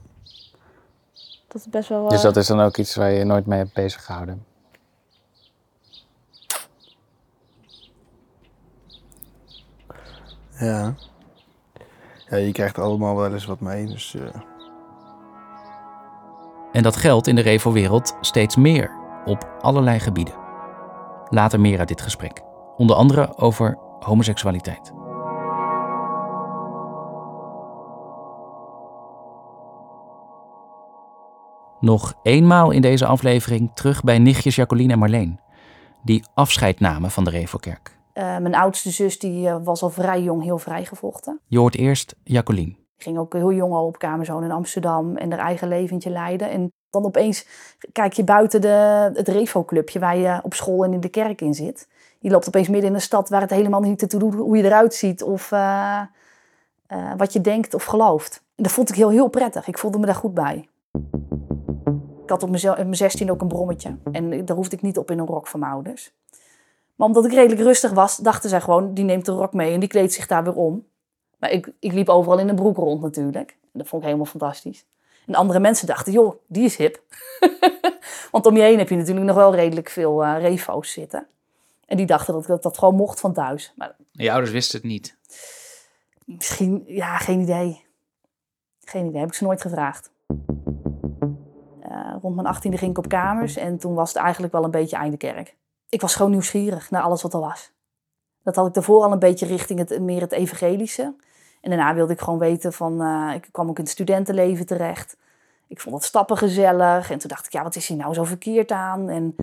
[1.50, 2.08] Dat is best wel...
[2.08, 4.46] Dus eh, dat is dan ook iets waar je nooit mee hebt bezig gehouden?
[10.60, 10.96] Ja.
[12.30, 14.14] Ja, je krijgt allemaal wel eens wat mee, dus...
[14.14, 14.22] Uh...
[16.72, 18.92] En dat geldt in de Revo-wereld steeds meer,
[19.26, 20.34] op allerlei gebieden.
[21.30, 22.42] Later meer uit dit gesprek.
[22.78, 24.92] Onder andere over homoseksualiteit.
[31.80, 35.40] Nog eenmaal in deze aflevering terug bij nichtjes Jacqueline en Marleen.
[36.04, 37.98] Die afscheid namen van de Revokerk.
[38.14, 41.40] Uh, mijn oudste zus die, uh, was al vrij jong heel vrijgevochten.
[41.48, 42.76] Je hoort eerst Jacqueline.
[42.98, 46.50] Ging ook heel jong al op kamerzoon in Amsterdam en haar eigen leventje leiden.
[46.50, 47.48] En dan opeens
[47.92, 51.54] kijk je buiten de, het Revo-clubje waar je op school en in de kerk in
[51.54, 51.88] zit.
[52.20, 54.64] Je loopt opeens midden in een stad waar het helemaal niet te doet hoe je
[54.64, 56.02] eruit ziet of uh,
[57.18, 58.44] wat je denkt of gelooft.
[58.56, 59.68] En dat vond ik heel, heel prettig.
[59.68, 60.70] Ik voelde me daar goed bij.
[62.24, 63.98] Ik had op mijn 16 ook een brommetje.
[64.12, 66.12] En daar hoefde ik niet op in een rok van mijn ouders.
[66.96, 69.80] Maar omdat ik redelijk rustig was, dachten zij gewoon, die neemt de rok mee en
[69.80, 70.86] die kleedt zich daar weer om.
[71.38, 73.50] Maar ik, ik liep overal in een broek rond natuurlijk.
[73.50, 74.86] En dat vond ik helemaal fantastisch.
[75.26, 77.04] En andere mensen dachten, joh, die is hip.
[78.32, 81.28] Want om je heen heb je natuurlijk nog wel redelijk veel uh, refo's zitten.
[81.86, 83.74] En die dachten dat dat, dat gewoon mocht van thuis.
[83.76, 85.18] Maar, je ouders wisten het niet?
[86.26, 87.86] Misschien, ja, geen idee.
[88.84, 90.12] Geen idee, heb ik ze nooit gevraagd.
[92.22, 94.96] Rond mijn achttiende ging ik op kamers en toen was het eigenlijk wel een beetje
[94.96, 95.56] einde kerk.
[95.90, 97.72] Ik was gewoon nieuwsgierig naar alles wat er was.
[98.44, 101.14] Dat had ik daarvoor al een beetje richting het, meer het evangelische.
[101.62, 105.18] En daarna wilde ik gewoon weten van, uh, ik kwam ook in het studentenleven terecht.
[105.68, 107.12] Ik vond het stappen gezellig.
[107.12, 109.10] En toen dacht ik, ja, wat is hier nou zo verkeerd aan?
[109.10, 109.36] En...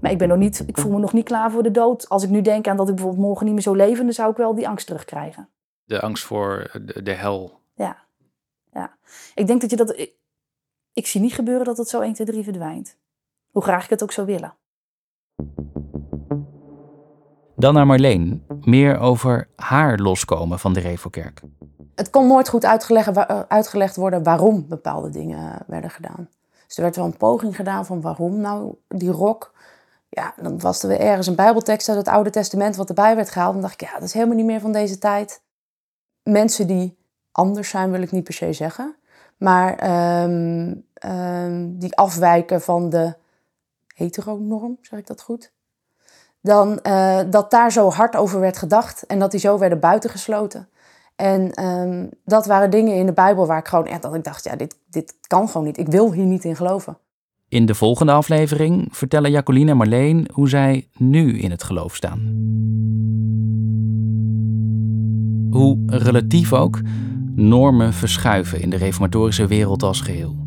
[0.00, 2.08] Maar ik, ben nog niet, ik voel me nog niet klaar voor de dood.
[2.08, 4.30] Als ik nu denk aan dat ik bijvoorbeeld morgen niet meer zo leven, dan zou
[4.30, 5.48] ik wel die angst terugkrijgen.
[5.84, 7.60] De angst voor de, de hel.
[7.74, 7.96] Ja.
[8.72, 8.96] ja.
[9.34, 10.08] Ik denk dat je dat...
[10.96, 12.96] Ik, zie niet gebeuren dat het zo 1, 2, 3 verdwijnt.
[13.50, 14.54] Hoe graag ik het ook zou willen.
[17.56, 18.46] Dan naar Marleen.
[18.60, 21.40] Meer over haar loskomen van de Revokerk.
[21.94, 23.16] Het kon nooit goed uitgelegd,
[23.48, 26.28] uitgelegd worden waarom bepaalde dingen werden gedaan.
[26.66, 29.54] Dus er werd wel een poging gedaan van waarom nou die rok.
[30.08, 33.30] Ja, dan was er weer ergens een bijbeltekst uit het Oude Testament wat erbij werd
[33.30, 33.52] gehaald.
[33.52, 35.42] Dan dacht ik, ja, dat is helemaal niet meer van deze tijd.
[36.22, 36.98] Mensen die
[37.32, 38.96] anders zijn, wil ik niet per se zeggen.
[39.36, 43.14] Maar um, um, die afwijken van de
[43.94, 45.52] heteronorm, zeg ik dat goed?
[46.40, 50.68] Dan uh, dat daar zo hard over werd gedacht en dat die zo werden buitengesloten.
[51.16, 54.44] En um, dat waren dingen in de Bijbel waar ik gewoon echt dat ik dacht,
[54.44, 55.78] ja, dit, dit kan gewoon niet.
[55.78, 56.98] Ik wil hier niet in geloven.
[57.48, 62.20] In de volgende aflevering vertellen Jacqueline en Marleen hoe zij nu in het geloof staan.
[65.50, 66.80] Hoe relatief ook
[67.34, 70.45] normen verschuiven in de reformatorische wereld als geheel.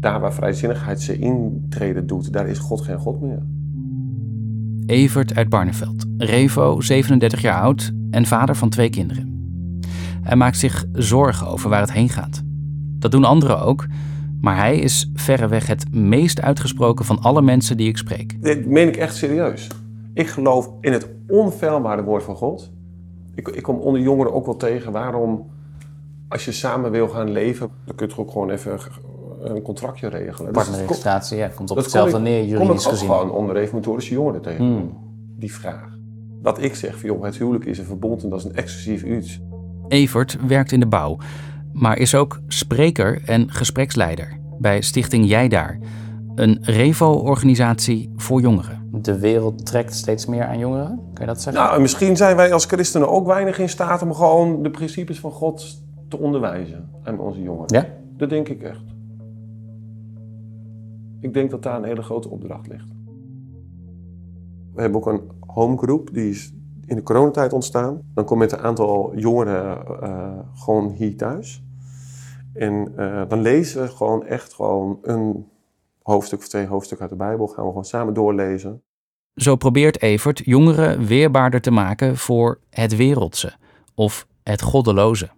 [0.00, 3.42] Daar waar vrijzinnigheid zijn intrede doet, daar is God geen God meer.
[4.86, 9.50] Evert uit Barneveld, Revo, 37 jaar oud en vader van twee kinderen.
[10.22, 12.42] Hij maakt zich zorgen over waar het heen gaat.
[12.98, 13.86] Dat doen anderen ook,
[14.40, 18.42] maar hij is verreweg het meest uitgesproken van alle mensen die ik spreek.
[18.42, 19.68] Dit meen ik echt serieus.
[20.14, 22.72] Ik geloof in het onfeilbare woord van God.
[23.34, 25.46] Ik, ik kom onder jongeren ook wel tegen waarom,
[26.28, 28.78] als je samen wil gaan leven, dan kun je toch ook gewoon even
[29.40, 30.52] een contractje regelen.
[30.52, 33.08] Partnerregistratie, ja, komt op hetzelfde neer, juridisch gezien.
[33.08, 34.96] Kom ik gewoon onder reformatorische jongeren tegen, hmm.
[35.38, 35.98] die vraag.
[36.42, 39.02] Dat ik zeg, van, joh, het huwelijk is een verbond en dat is een exclusief
[39.02, 39.40] iets.
[39.88, 41.18] Evert werkt in de bouw,
[41.72, 45.78] maar is ook spreker en gespreksleider bij Stichting Jij Daar,
[46.34, 48.88] een Revo-organisatie voor jongeren.
[48.92, 51.62] De wereld trekt steeds meer aan jongeren, kan je dat zeggen?
[51.62, 55.30] Nou, misschien zijn wij als christenen ook weinig in staat om gewoon de principes van
[55.30, 57.74] God te onderwijzen aan onze jongeren.
[57.74, 57.86] Ja?
[58.16, 58.89] Dat denk ik echt.
[61.20, 62.88] Ik denk dat daar een hele grote opdracht ligt.
[64.74, 66.52] We hebben ook een homegroep, die is
[66.86, 68.02] in de coronatijd ontstaan.
[68.14, 71.62] Dan kom met een aantal jongeren uh, gewoon hier thuis.
[72.52, 75.46] En uh, dan lezen we gewoon echt gewoon een
[76.02, 77.46] hoofdstuk of twee hoofdstukken uit de Bijbel.
[77.46, 78.82] Gaan we gewoon samen doorlezen.
[79.34, 83.52] Zo probeert Evert jongeren weerbaarder te maken voor het wereldse
[83.94, 85.28] of het goddeloze.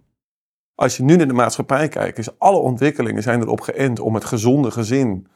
[0.75, 4.25] Als je nu naar de maatschappij kijkt, is alle ontwikkelingen zijn erop geënt om het
[4.25, 5.27] gezonde gezin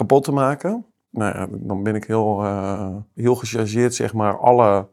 [0.00, 0.86] kapot te maken.
[1.10, 4.88] Nou ja, dan ben ik heel, uh, heel gechargeerd, zeg maar, alle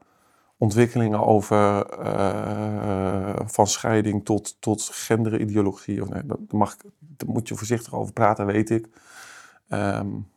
[0.58, 6.02] ontwikkelingen over uh, van scheiding tot, tot genderideologie.
[6.02, 8.88] Of nee, daar, mag, daar moet je voorzichtig over praten, weet ik.
[9.70, 10.30] Um,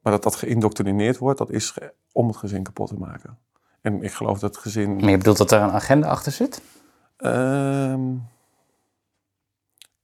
[0.00, 1.78] maar dat dat geïndoctrineerd wordt, dat is
[2.12, 3.38] om het gezin kapot te maken.
[3.80, 4.96] En ik geloof dat het gezin.
[4.96, 6.62] Maar je bedoelt dat er een agenda achter zit?
[7.18, 8.28] Um,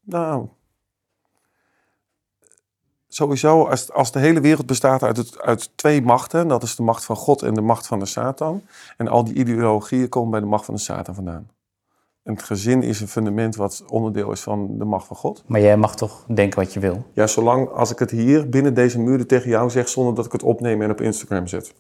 [0.00, 0.48] nou,
[3.14, 6.82] sowieso, als, als de hele wereld bestaat uit, het, uit twee machten, dat is de
[6.82, 8.62] macht van God en de macht van de Satan.
[8.96, 11.48] En al die ideologieën komen bij de macht van de Satan vandaan.
[12.22, 15.42] En het gezin is een fundament wat onderdeel is van de macht van God.
[15.46, 17.04] Maar jij mag toch denken wat je wil?
[17.12, 20.32] Ja, zolang als ik het hier binnen deze muren tegen jou zeg zonder dat ik
[20.32, 21.74] het opneem en op Instagram zet.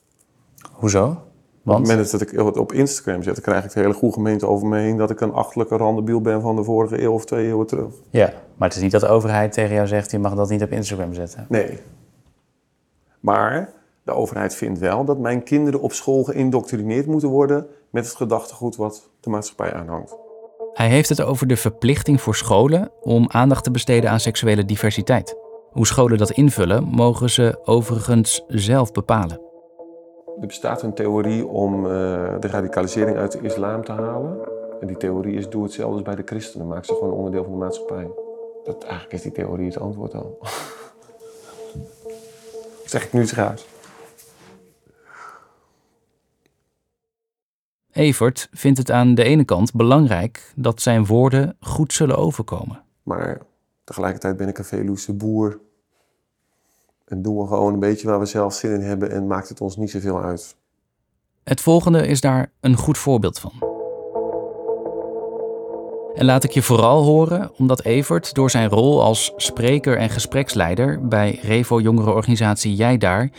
[0.72, 1.22] Hoezo?
[1.62, 1.78] Want?
[1.78, 4.14] Op het moment dat ik het op Instagram zet, dan krijg ik de hele goede
[4.14, 7.24] gemeente over me heen dat ik een achterlijke randebiel ben van de vorige eeuw of
[7.24, 7.94] twee eeuwen terug.
[8.10, 10.62] Ja, maar het is niet dat de overheid tegen jou zegt, je mag dat niet
[10.62, 11.46] op Instagram zetten.
[11.48, 11.78] Nee.
[13.20, 18.14] Maar de overheid vindt wel dat mijn kinderen op school geïndoctrineerd moeten worden met het
[18.14, 20.16] gedachtegoed wat de maatschappij aanhangt.
[20.72, 25.36] Hij heeft het over de verplichting voor scholen om aandacht te besteden aan seksuele diversiteit.
[25.70, 29.49] Hoe scholen dat invullen, mogen ze overigens zelf bepalen.
[30.40, 31.90] Er bestaat een theorie om uh,
[32.40, 34.38] de radicalisering uit de islam te halen.
[34.80, 36.66] En die theorie is doe hetzelfde als bij de christenen.
[36.66, 38.10] Maak ze gewoon onderdeel van de maatschappij.
[38.64, 40.38] Dat, eigenlijk is die theorie het antwoord al.
[42.84, 43.66] zeg ik nu iets raars.
[47.92, 52.82] Evert vindt het aan de ene kant belangrijk dat zijn woorden goed zullen overkomen.
[53.02, 53.40] Maar
[53.84, 55.60] tegelijkertijd ben ik een Veluwse boer.
[57.10, 59.60] En doen we gewoon een beetje waar we zelf zin in hebben en maakt het
[59.60, 60.56] ons niet zoveel uit.
[61.44, 63.52] Het volgende is daar een goed voorbeeld van.
[66.14, 71.08] En laat ik je vooral horen omdat Evert door zijn rol als spreker en gespreksleider
[71.08, 73.30] bij Revo jongerenorganisatie Jij Daar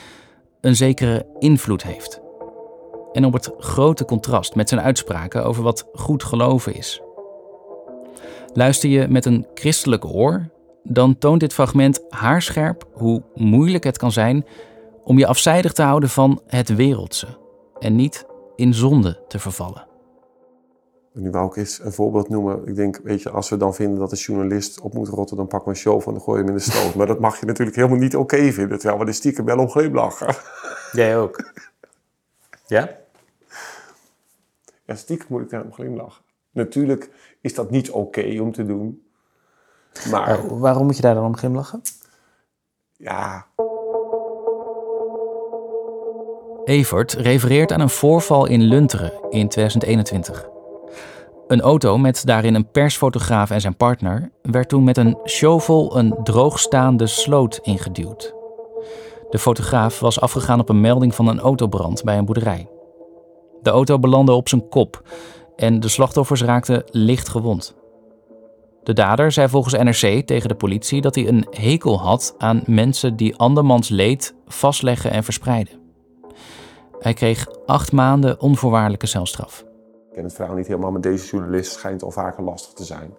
[0.61, 2.21] een zekere invloed heeft
[3.11, 7.01] en op het grote contrast met zijn uitspraken over wat goed geloven is.
[8.53, 10.49] Luister je met een christelijk oor,
[10.83, 14.45] dan toont dit fragment haarscherp hoe moeilijk het kan zijn
[15.03, 17.27] om je afzijdig te houden van het wereldse
[17.79, 19.89] en niet in zonde te vervallen.
[21.13, 22.67] Nu wou ik eens een voorbeeld noemen.
[22.67, 25.47] Ik denk, weet je, als we dan vinden dat een journalist op moet rotten, dan
[25.47, 26.95] pakken we een show van, dan gooi je hem in de stoot.
[26.95, 29.69] maar dat mag je natuurlijk helemaal niet oké vinden, terwijl we de stiekem wel om
[29.69, 30.35] glimlachen.
[30.91, 31.53] Jij ook?
[32.67, 32.97] Ja?
[34.85, 36.23] Ja, stiekem moet ik daarom glimlachen.
[36.51, 37.09] Natuurlijk
[37.41, 39.05] is dat niet oké om te doen.
[40.11, 40.59] Maar...
[40.59, 41.81] waarom moet je daar dan om glimlachen?
[42.97, 43.45] Ja.
[46.63, 50.49] Evert refereert aan een voorval in Lunteren in 2021.
[51.47, 56.15] Een auto met daarin een persfotograaf en zijn partner werd toen met een shovel een
[56.23, 58.35] droogstaande sloot ingeduwd.
[59.29, 62.69] De fotograaf was afgegaan op een melding van een autobrand bij een boerderij.
[63.61, 65.03] De auto belandde op zijn kop
[65.55, 67.75] en de slachtoffers raakten licht gewond.
[68.83, 73.15] De dader zei volgens NRC tegen de politie dat hij een hekel had aan mensen
[73.15, 75.73] die andermans leed vastleggen en verspreiden.
[76.99, 79.59] Hij kreeg acht maanden onvoorwaardelijke celstraf.
[79.59, 83.13] Ik ken het verhaal niet helemaal, maar deze journalist schijnt al vaker lastig te zijn.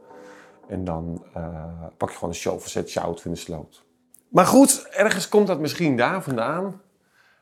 [0.68, 1.44] En dan uh,
[1.96, 3.84] pak je gewoon een show, zet shout in de sloot.
[4.28, 6.80] Maar goed, ergens komt dat misschien daar vandaan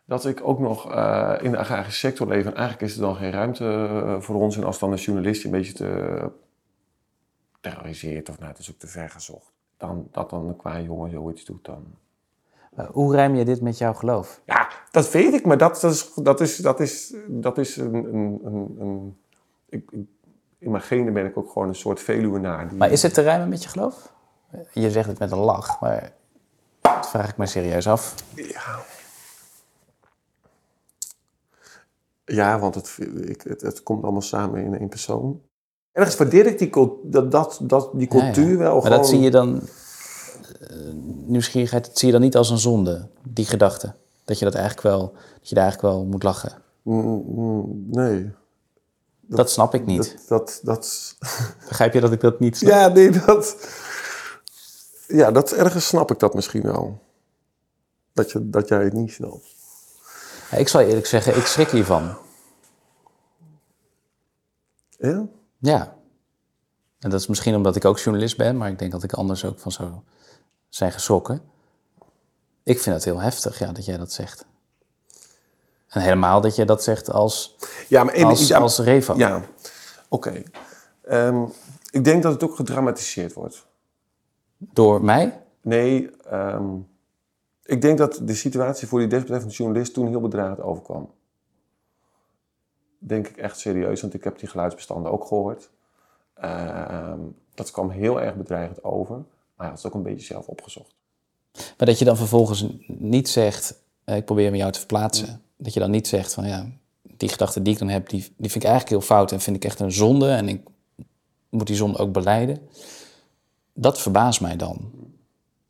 [0.05, 2.45] dat ik ook nog uh, in de agrarische sector leef.
[2.45, 4.57] En eigenlijk is er dan geen ruimte uh, voor ons.
[4.57, 6.31] En als dan een journalist een beetje te
[7.61, 9.53] terroriseert of nou, het is ook te ver gezocht.
[9.77, 11.85] Dan, dat dan een qua jongen zoiets doet dan.
[12.79, 14.41] Uh, hoe rijm je dit met jouw geloof?
[14.45, 17.95] Ja, dat weet ik, maar dat, dat is, dat is, dat is, dat is een.
[17.95, 19.19] een, een, een
[19.69, 19.91] ik,
[20.59, 22.69] in mijn genen ben ik ook gewoon een soort Veluwenaar.
[22.69, 22.79] Die...
[22.79, 24.13] Maar is het te rijmen met je geloof?
[24.73, 26.13] Je zegt het met een lach, maar
[26.81, 28.15] dat vraag ik me serieus af.
[28.35, 28.85] Ja.
[32.25, 35.43] Ja, want het, ik, het, het, komt allemaal samen in één persoon.
[35.93, 36.71] Ergens waardeer ik die,
[37.03, 38.57] dat, dat, dat, die cultuur ja, ja.
[38.57, 38.73] wel.
[38.73, 38.99] Maar gewoon...
[38.99, 39.61] dat zie je dan,
[40.71, 40.93] uh,
[41.27, 43.95] nieuwsgierigheid, dat zie je dan niet als een zonde, die gedachte.
[44.25, 46.53] Dat je dat eigenlijk wel, dat je daar eigenlijk wel moet lachen.
[46.83, 48.31] Mm, nee.
[49.21, 50.29] Dat, dat, snap ik niet.
[50.29, 51.17] Dat, dat.
[51.69, 52.71] Begrijp je dat ik dat niet snap?
[52.71, 53.57] Ja, nee, dat...
[55.07, 56.99] Ja, dat ergens snap ik dat misschien wel.
[58.13, 59.55] Dat, je, dat jij het niet snapt.
[60.51, 62.17] Ja, ik zal eerlijk zeggen, ik schrik hiervan.
[64.99, 65.27] Ja?
[65.61, 65.95] Ja.
[66.99, 69.45] En dat is misschien omdat ik ook journalist ben, maar ik denk dat ik anders
[69.45, 69.91] ook van zou
[70.69, 71.43] zijn geschrokken.
[72.63, 74.47] Ik vind het heel heftig, ja, dat jij dat zegt.
[75.89, 77.57] En helemaal dat je dat zegt als,
[77.89, 79.17] ja, maar in, als, ja, als Revo.
[79.17, 79.43] Ja,
[80.09, 80.43] oké.
[81.03, 81.45] Ehm,
[81.91, 83.67] ik denk dat het ook gedramatiseerd wordt.
[84.57, 85.43] Door mij?
[85.63, 86.77] Nee, ehm,
[87.63, 91.11] ik denk dat de situatie voor die desbetreffende journalist toen heel bedraad overkwam.
[93.03, 95.71] Denk ik echt serieus, want ik heb die geluidsbestanden ook gehoord.
[96.35, 97.19] Ehm,
[97.55, 99.27] dat kwam heel erg bedreigend over, maar
[99.57, 100.95] hij had het ook een beetje zelf opgezocht.
[101.53, 105.43] Maar dat je dan vervolgens niet zegt, eh, ik probeer me jou te verplaatsen.
[105.57, 106.67] Dat je dan niet zegt van ja,
[107.03, 109.57] die gedachte die ik dan heb, die, die vind ik eigenlijk heel fout en vind
[109.57, 110.31] ik echt een zonde.
[110.31, 110.67] En ik
[111.49, 112.59] moet die zonde ook beleiden.
[113.73, 114.91] Dat verbaast mij dan.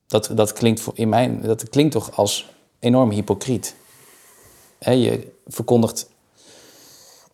[0.07, 3.77] Dat, dat, klinkt, voor, in mijn, dat klinkt toch als enorm hypocriet.
[4.79, 6.11] He, je verkondigt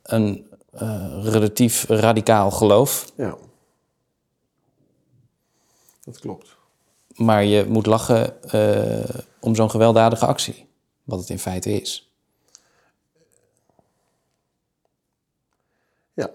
[0.07, 3.13] een uh, relatief radicaal geloof.
[3.17, 3.37] Ja.
[6.05, 6.57] Dat klopt.
[7.15, 10.69] Maar je moet lachen uh, om zo'n gewelddadige actie.
[11.05, 12.11] Wat het in feite is.
[16.13, 16.31] Ja.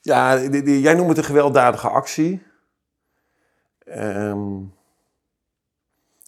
[0.00, 2.42] Ja, die, die, jij noemt het een gewelddadige actie.
[3.84, 4.74] Um,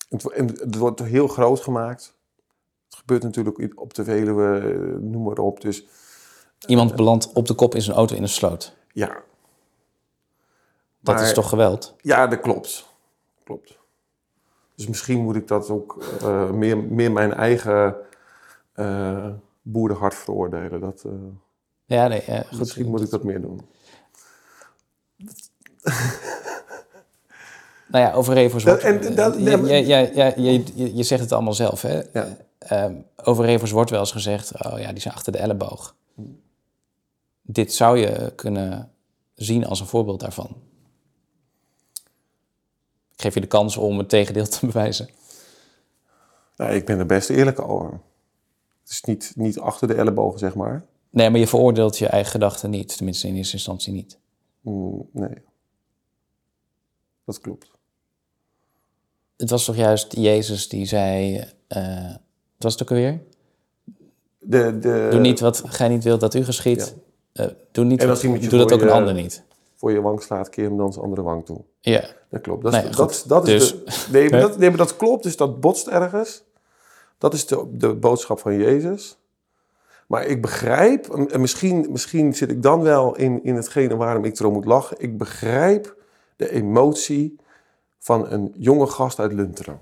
[0.08, 0.22] het,
[0.60, 2.13] het, wordt heel groot gemaakt.
[3.06, 5.60] Gebeurt natuurlijk op de Veluwe, noem maar op.
[5.60, 5.86] Dus,
[6.66, 8.76] Iemand uh, belandt op de kop in zijn auto in een sloot.
[8.92, 9.22] Ja.
[11.00, 11.94] Dat maar, is toch geweld?
[12.00, 12.88] Ja, dat klopt.
[13.44, 13.78] Klopt.
[14.74, 17.96] Dus misschien moet ik dat ook uh, meer, meer mijn eigen
[18.76, 19.26] uh,
[19.62, 20.80] boerenhart veroordelen.
[20.80, 21.12] Dat, uh,
[21.84, 22.58] ja, nee, ja, goed.
[22.58, 23.60] Misschien moet ik dat meer doen.
[27.92, 28.82] nou ja, over Revers wordt...
[28.82, 29.42] En, dat, je,
[29.86, 32.02] je, je, je, je, zegt het allemaal zelf, hè?
[32.12, 32.36] Ja.
[32.72, 32.86] Uh,
[33.16, 35.94] over Revers wordt wel eens gezegd, oh ja, die zijn achter de elleboog.
[37.42, 38.92] Dit zou je kunnen
[39.34, 40.56] zien als een voorbeeld daarvan.
[43.12, 45.08] Ik geef je de kans om het tegendeel te bewijzen.
[46.56, 48.00] Nou, ik ben er best eerlijk over.
[48.82, 50.84] Het is niet, niet achter de ellebogen, zeg maar.
[51.10, 52.96] Nee, maar je veroordeelt je eigen gedachten niet.
[52.96, 54.18] Tenminste, in eerste instantie niet.
[54.60, 55.42] Mm, nee.
[57.24, 57.70] Dat klopt.
[59.36, 61.44] Het was toch juist Jezus die zei...
[61.68, 62.20] Uh, wat
[62.64, 63.20] was het ook alweer?
[64.38, 65.08] De, de...
[65.10, 66.94] Doe niet wat gij niet wilt dat u geschiet.
[67.32, 67.44] Ja.
[67.44, 69.42] Uh, doe niet en als wat, doe dat ook je, een ander niet.
[69.76, 71.60] Voor je wang slaat, keer hem dan zijn andere wang toe.
[71.80, 72.04] Ja.
[72.30, 72.62] Dat klopt.
[72.62, 74.04] Dat, nee, dat, dat is dus.
[74.04, 75.22] de, nee, maar dat, nee, maar dat klopt.
[75.22, 76.42] Dus dat botst ergens.
[77.18, 79.18] Dat is de, de boodschap van Jezus.
[80.06, 84.38] Maar ik begrijp, en misschien, misschien zit ik dan wel in, in hetgene waarom ik
[84.38, 84.96] erom moet lachen.
[85.00, 85.96] Ik begrijp
[86.36, 87.36] de emotie
[87.98, 89.80] van een jonge gast uit Lunteren.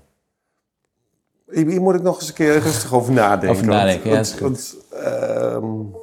[1.53, 3.49] Hier moet ik nog eens een keer rustig over nadenken.
[3.49, 4.15] Over nadenken, ja.
[4.15, 4.77] Want, want,
[5.53, 5.95] um...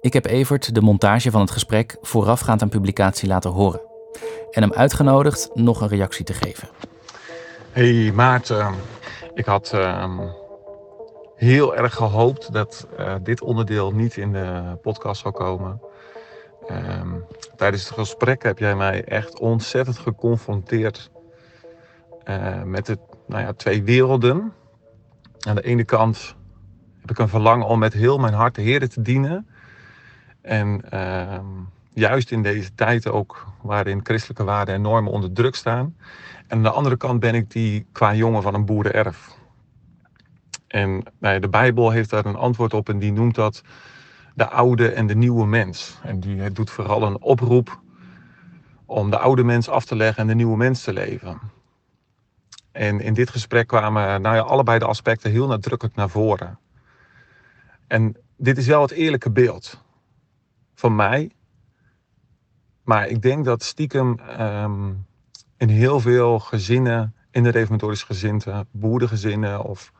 [0.00, 3.80] Ik heb Evert de montage van het gesprek voorafgaand aan publicatie laten horen.
[4.50, 6.68] En hem uitgenodigd nog een reactie te geven.
[7.70, 8.74] Hey Maarten,
[9.34, 10.20] ik had uh,
[11.34, 15.80] heel erg gehoopt dat uh, dit onderdeel niet in de podcast zou komen.
[16.70, 17.24] Um,
[17.56, 21.10] tijdens het gesprek heb jij mij echt ontzettend geconfronteerd
[22.28, 24.52] uh, met de nou ja, twee werelden.
[25.40, 26.34] Aan de ene kant
[27.00, 29.46] heb ik een verlangen om met heel mijn hart de Heer te dienen.
[30.40, 31.38] En uh,
[31.92, 35.96] juist in deze tijd ook waarin christelijke waarden en normen onder druk staan.
[36.46, 39.34] En aan de andere kant ben ik die qua jongen van een boerenerf.
[40.66, 43.62] En nou ja, de Bijbel heeft daar een antwoord op en die noemt dat
[44.34, 45.98] de oude en de nieuwe mens.
[46.02, 47.80] En die doet vooral een oproep
[48.86, 51.40] om de oude mens af te leggen en de nieuwe mens te leven.
[52.76, 56.58] En in dit gesprek kwamen nou ja, allebei de aspecten heel nadrukkelijk naar voren.
[57.86, 59.84] En dit is wel het eerlijke beeld
[60.74, 61.30] van mij.
[62.82, 65.06] Maar ik denk dat stiekem um,
[65.56, 69.92] in heel veel gezinnen, in de reformatorische gezinten, boerengezinnen of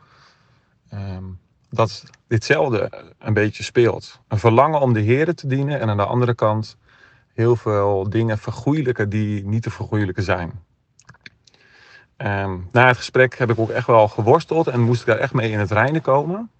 [0.92, 1.38] um,
[1.70, 4.20] dat ditzelfde een beetje speelt.
[4.28, 6.76] Een verlangen om de Heer te dienen en aan de andere kant
[7.34, 10.65] heel veel dingen vergoeilijken die niet te vergoeilijken zijn.
[12.18, 15.32] Um, na het gesprek heb ik ook echt wel geworsteld en moest ik daar echt
[15.32, 16.50] mee in het reinen komen.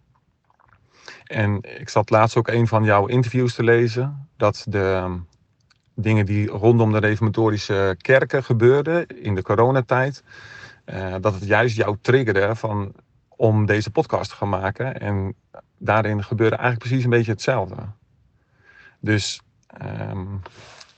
[1.25, 5.19] En ik zat laatst ook een van jouw interviews te lezen, dat de
[5.95, 10.23] dingen die rondom de reformatorische kerken gebeurden in de coronatijd,
[10.87, 12.93] uh, dat het juist jou triggerde van,
[13.29, 15.01] om deze podcast te gaan maken.
[15.01, 15.35] En
[15.79, 17.77] daarin gebeurde eigenlijk precies een beetje hetzelfde.
[19.01, 19.41] Dus
[19.83, 20.43] um,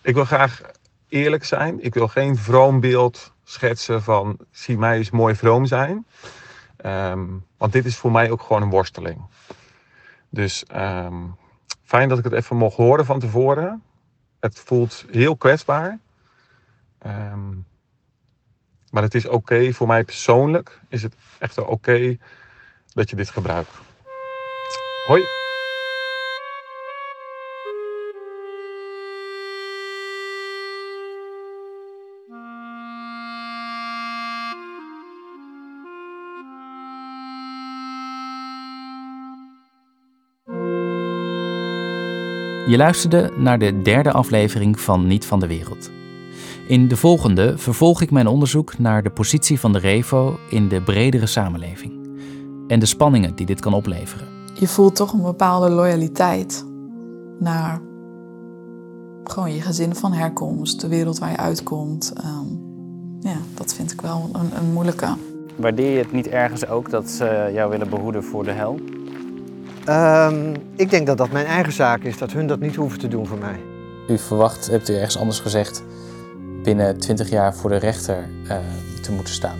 [0.08, 0.60] Ik wil graag
[1.08, 1.84] eerlijk zijn.
[1.84, 6.06] Ik wil geen vroom beeld schetsen van zie mij eens mooi vroom zijn.
[6.76, 7.26] Ehm,
[7.56, 9.20] want dit is voor mij ook gewoon een worsteling.
[10.28, 11.24] Dus ehm,
[11.82, 13.82] fijn dat ik het even mocht horen van tevoren.
[14.40, 15.98] Het voelt heel kwetsbaar.
[16.98, 17.48] Ehm,
[18.90, 22.16] maar het is oké, voor mij persoonlijk is het echt oké
[22.94, 23.70] dat je dit gebruikt.
[25.06, 25.47] Hoi!
[42.68, 45.90] Je luisterde naar de derde aflevering van Niet van de Wereld.
[46.66, 50.82] In de volgende vervolg ik mijn onderzoek naar de positie van de Revo in de
[50.82, 51.92] bredere samenleving
[52.66, 54.28] en de spanningen die dit kan opleveren.
[54.54, 56.66] Je voelt toch een bepaalde loyaliteit
[57.38, 57.80] naar
[59.24, 62.12] gewoon je gezin van herkomst, de wereld waar je uitkomt.
[62.16, 62.46] Ehm,
[63.20, 65.14] ja, dat vind ik wel een, een moeilijke.
[65.56, 68.78] Waardeer je het niet ergens ook dat ze jou willen behoeden voor de hel?
[69.88, 73.08] Um, ik denk dat dat mijn eigen zaak is, dat hun dat niet hoeven te
[73.08, 73.60] doen voor mij.
[74.08, 75.84] U verwacht, hebt u ergens anders gezegd,
[76.62, 78.56] binnen 20 jaar voor de rechter uh,
[79.02, 79.58] te moeten staan.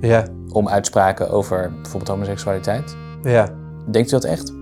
[0.00, 0.26] Ja.
[0.52, 2.96] Om uitspraken over bijvoorbeeld homoseksualiteit.
[3.22, 3.48] Ja.
[3.90, 4.52] Denkt u dat echt?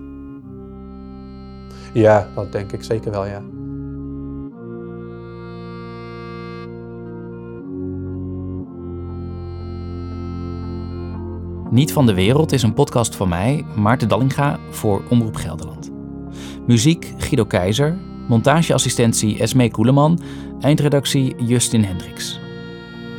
[1.93, 3.41] Ja, dat denk ik zeker wel, ja.
[11.77, 15.91] Niet van de Wereld is een podcast van mij, Maarten Dallinga, voor Omroep Gelderland.
[16.67, 17.97] Muziek Guido Keizer,
[18.27, 20.19] montageassistentie Esmee Koeleman,
[20.59, 22.39] eindredactie Justin Hendricks.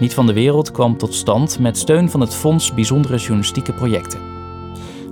[0.01, 4.21] Niet van de Wereld kwam tot stand met steun van het Fonds Bijzondere Journalistieke Projecten.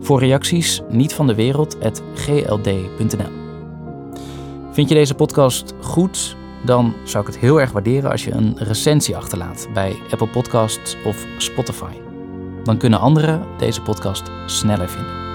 [0.01, 3.32] Voor reacties niet van de wereld@gld.nl.
[4.72, 6.36] Vind je deze podcast goed?
[6.64, 10.97] Dan zou ik het heel erg waarderen als je een recensie achterlaat bij Apple Podcasts
[11.05, 12.06] of Spotify
[12.67, 15.26] dan kunnen anderen deze podcast sneller vinden.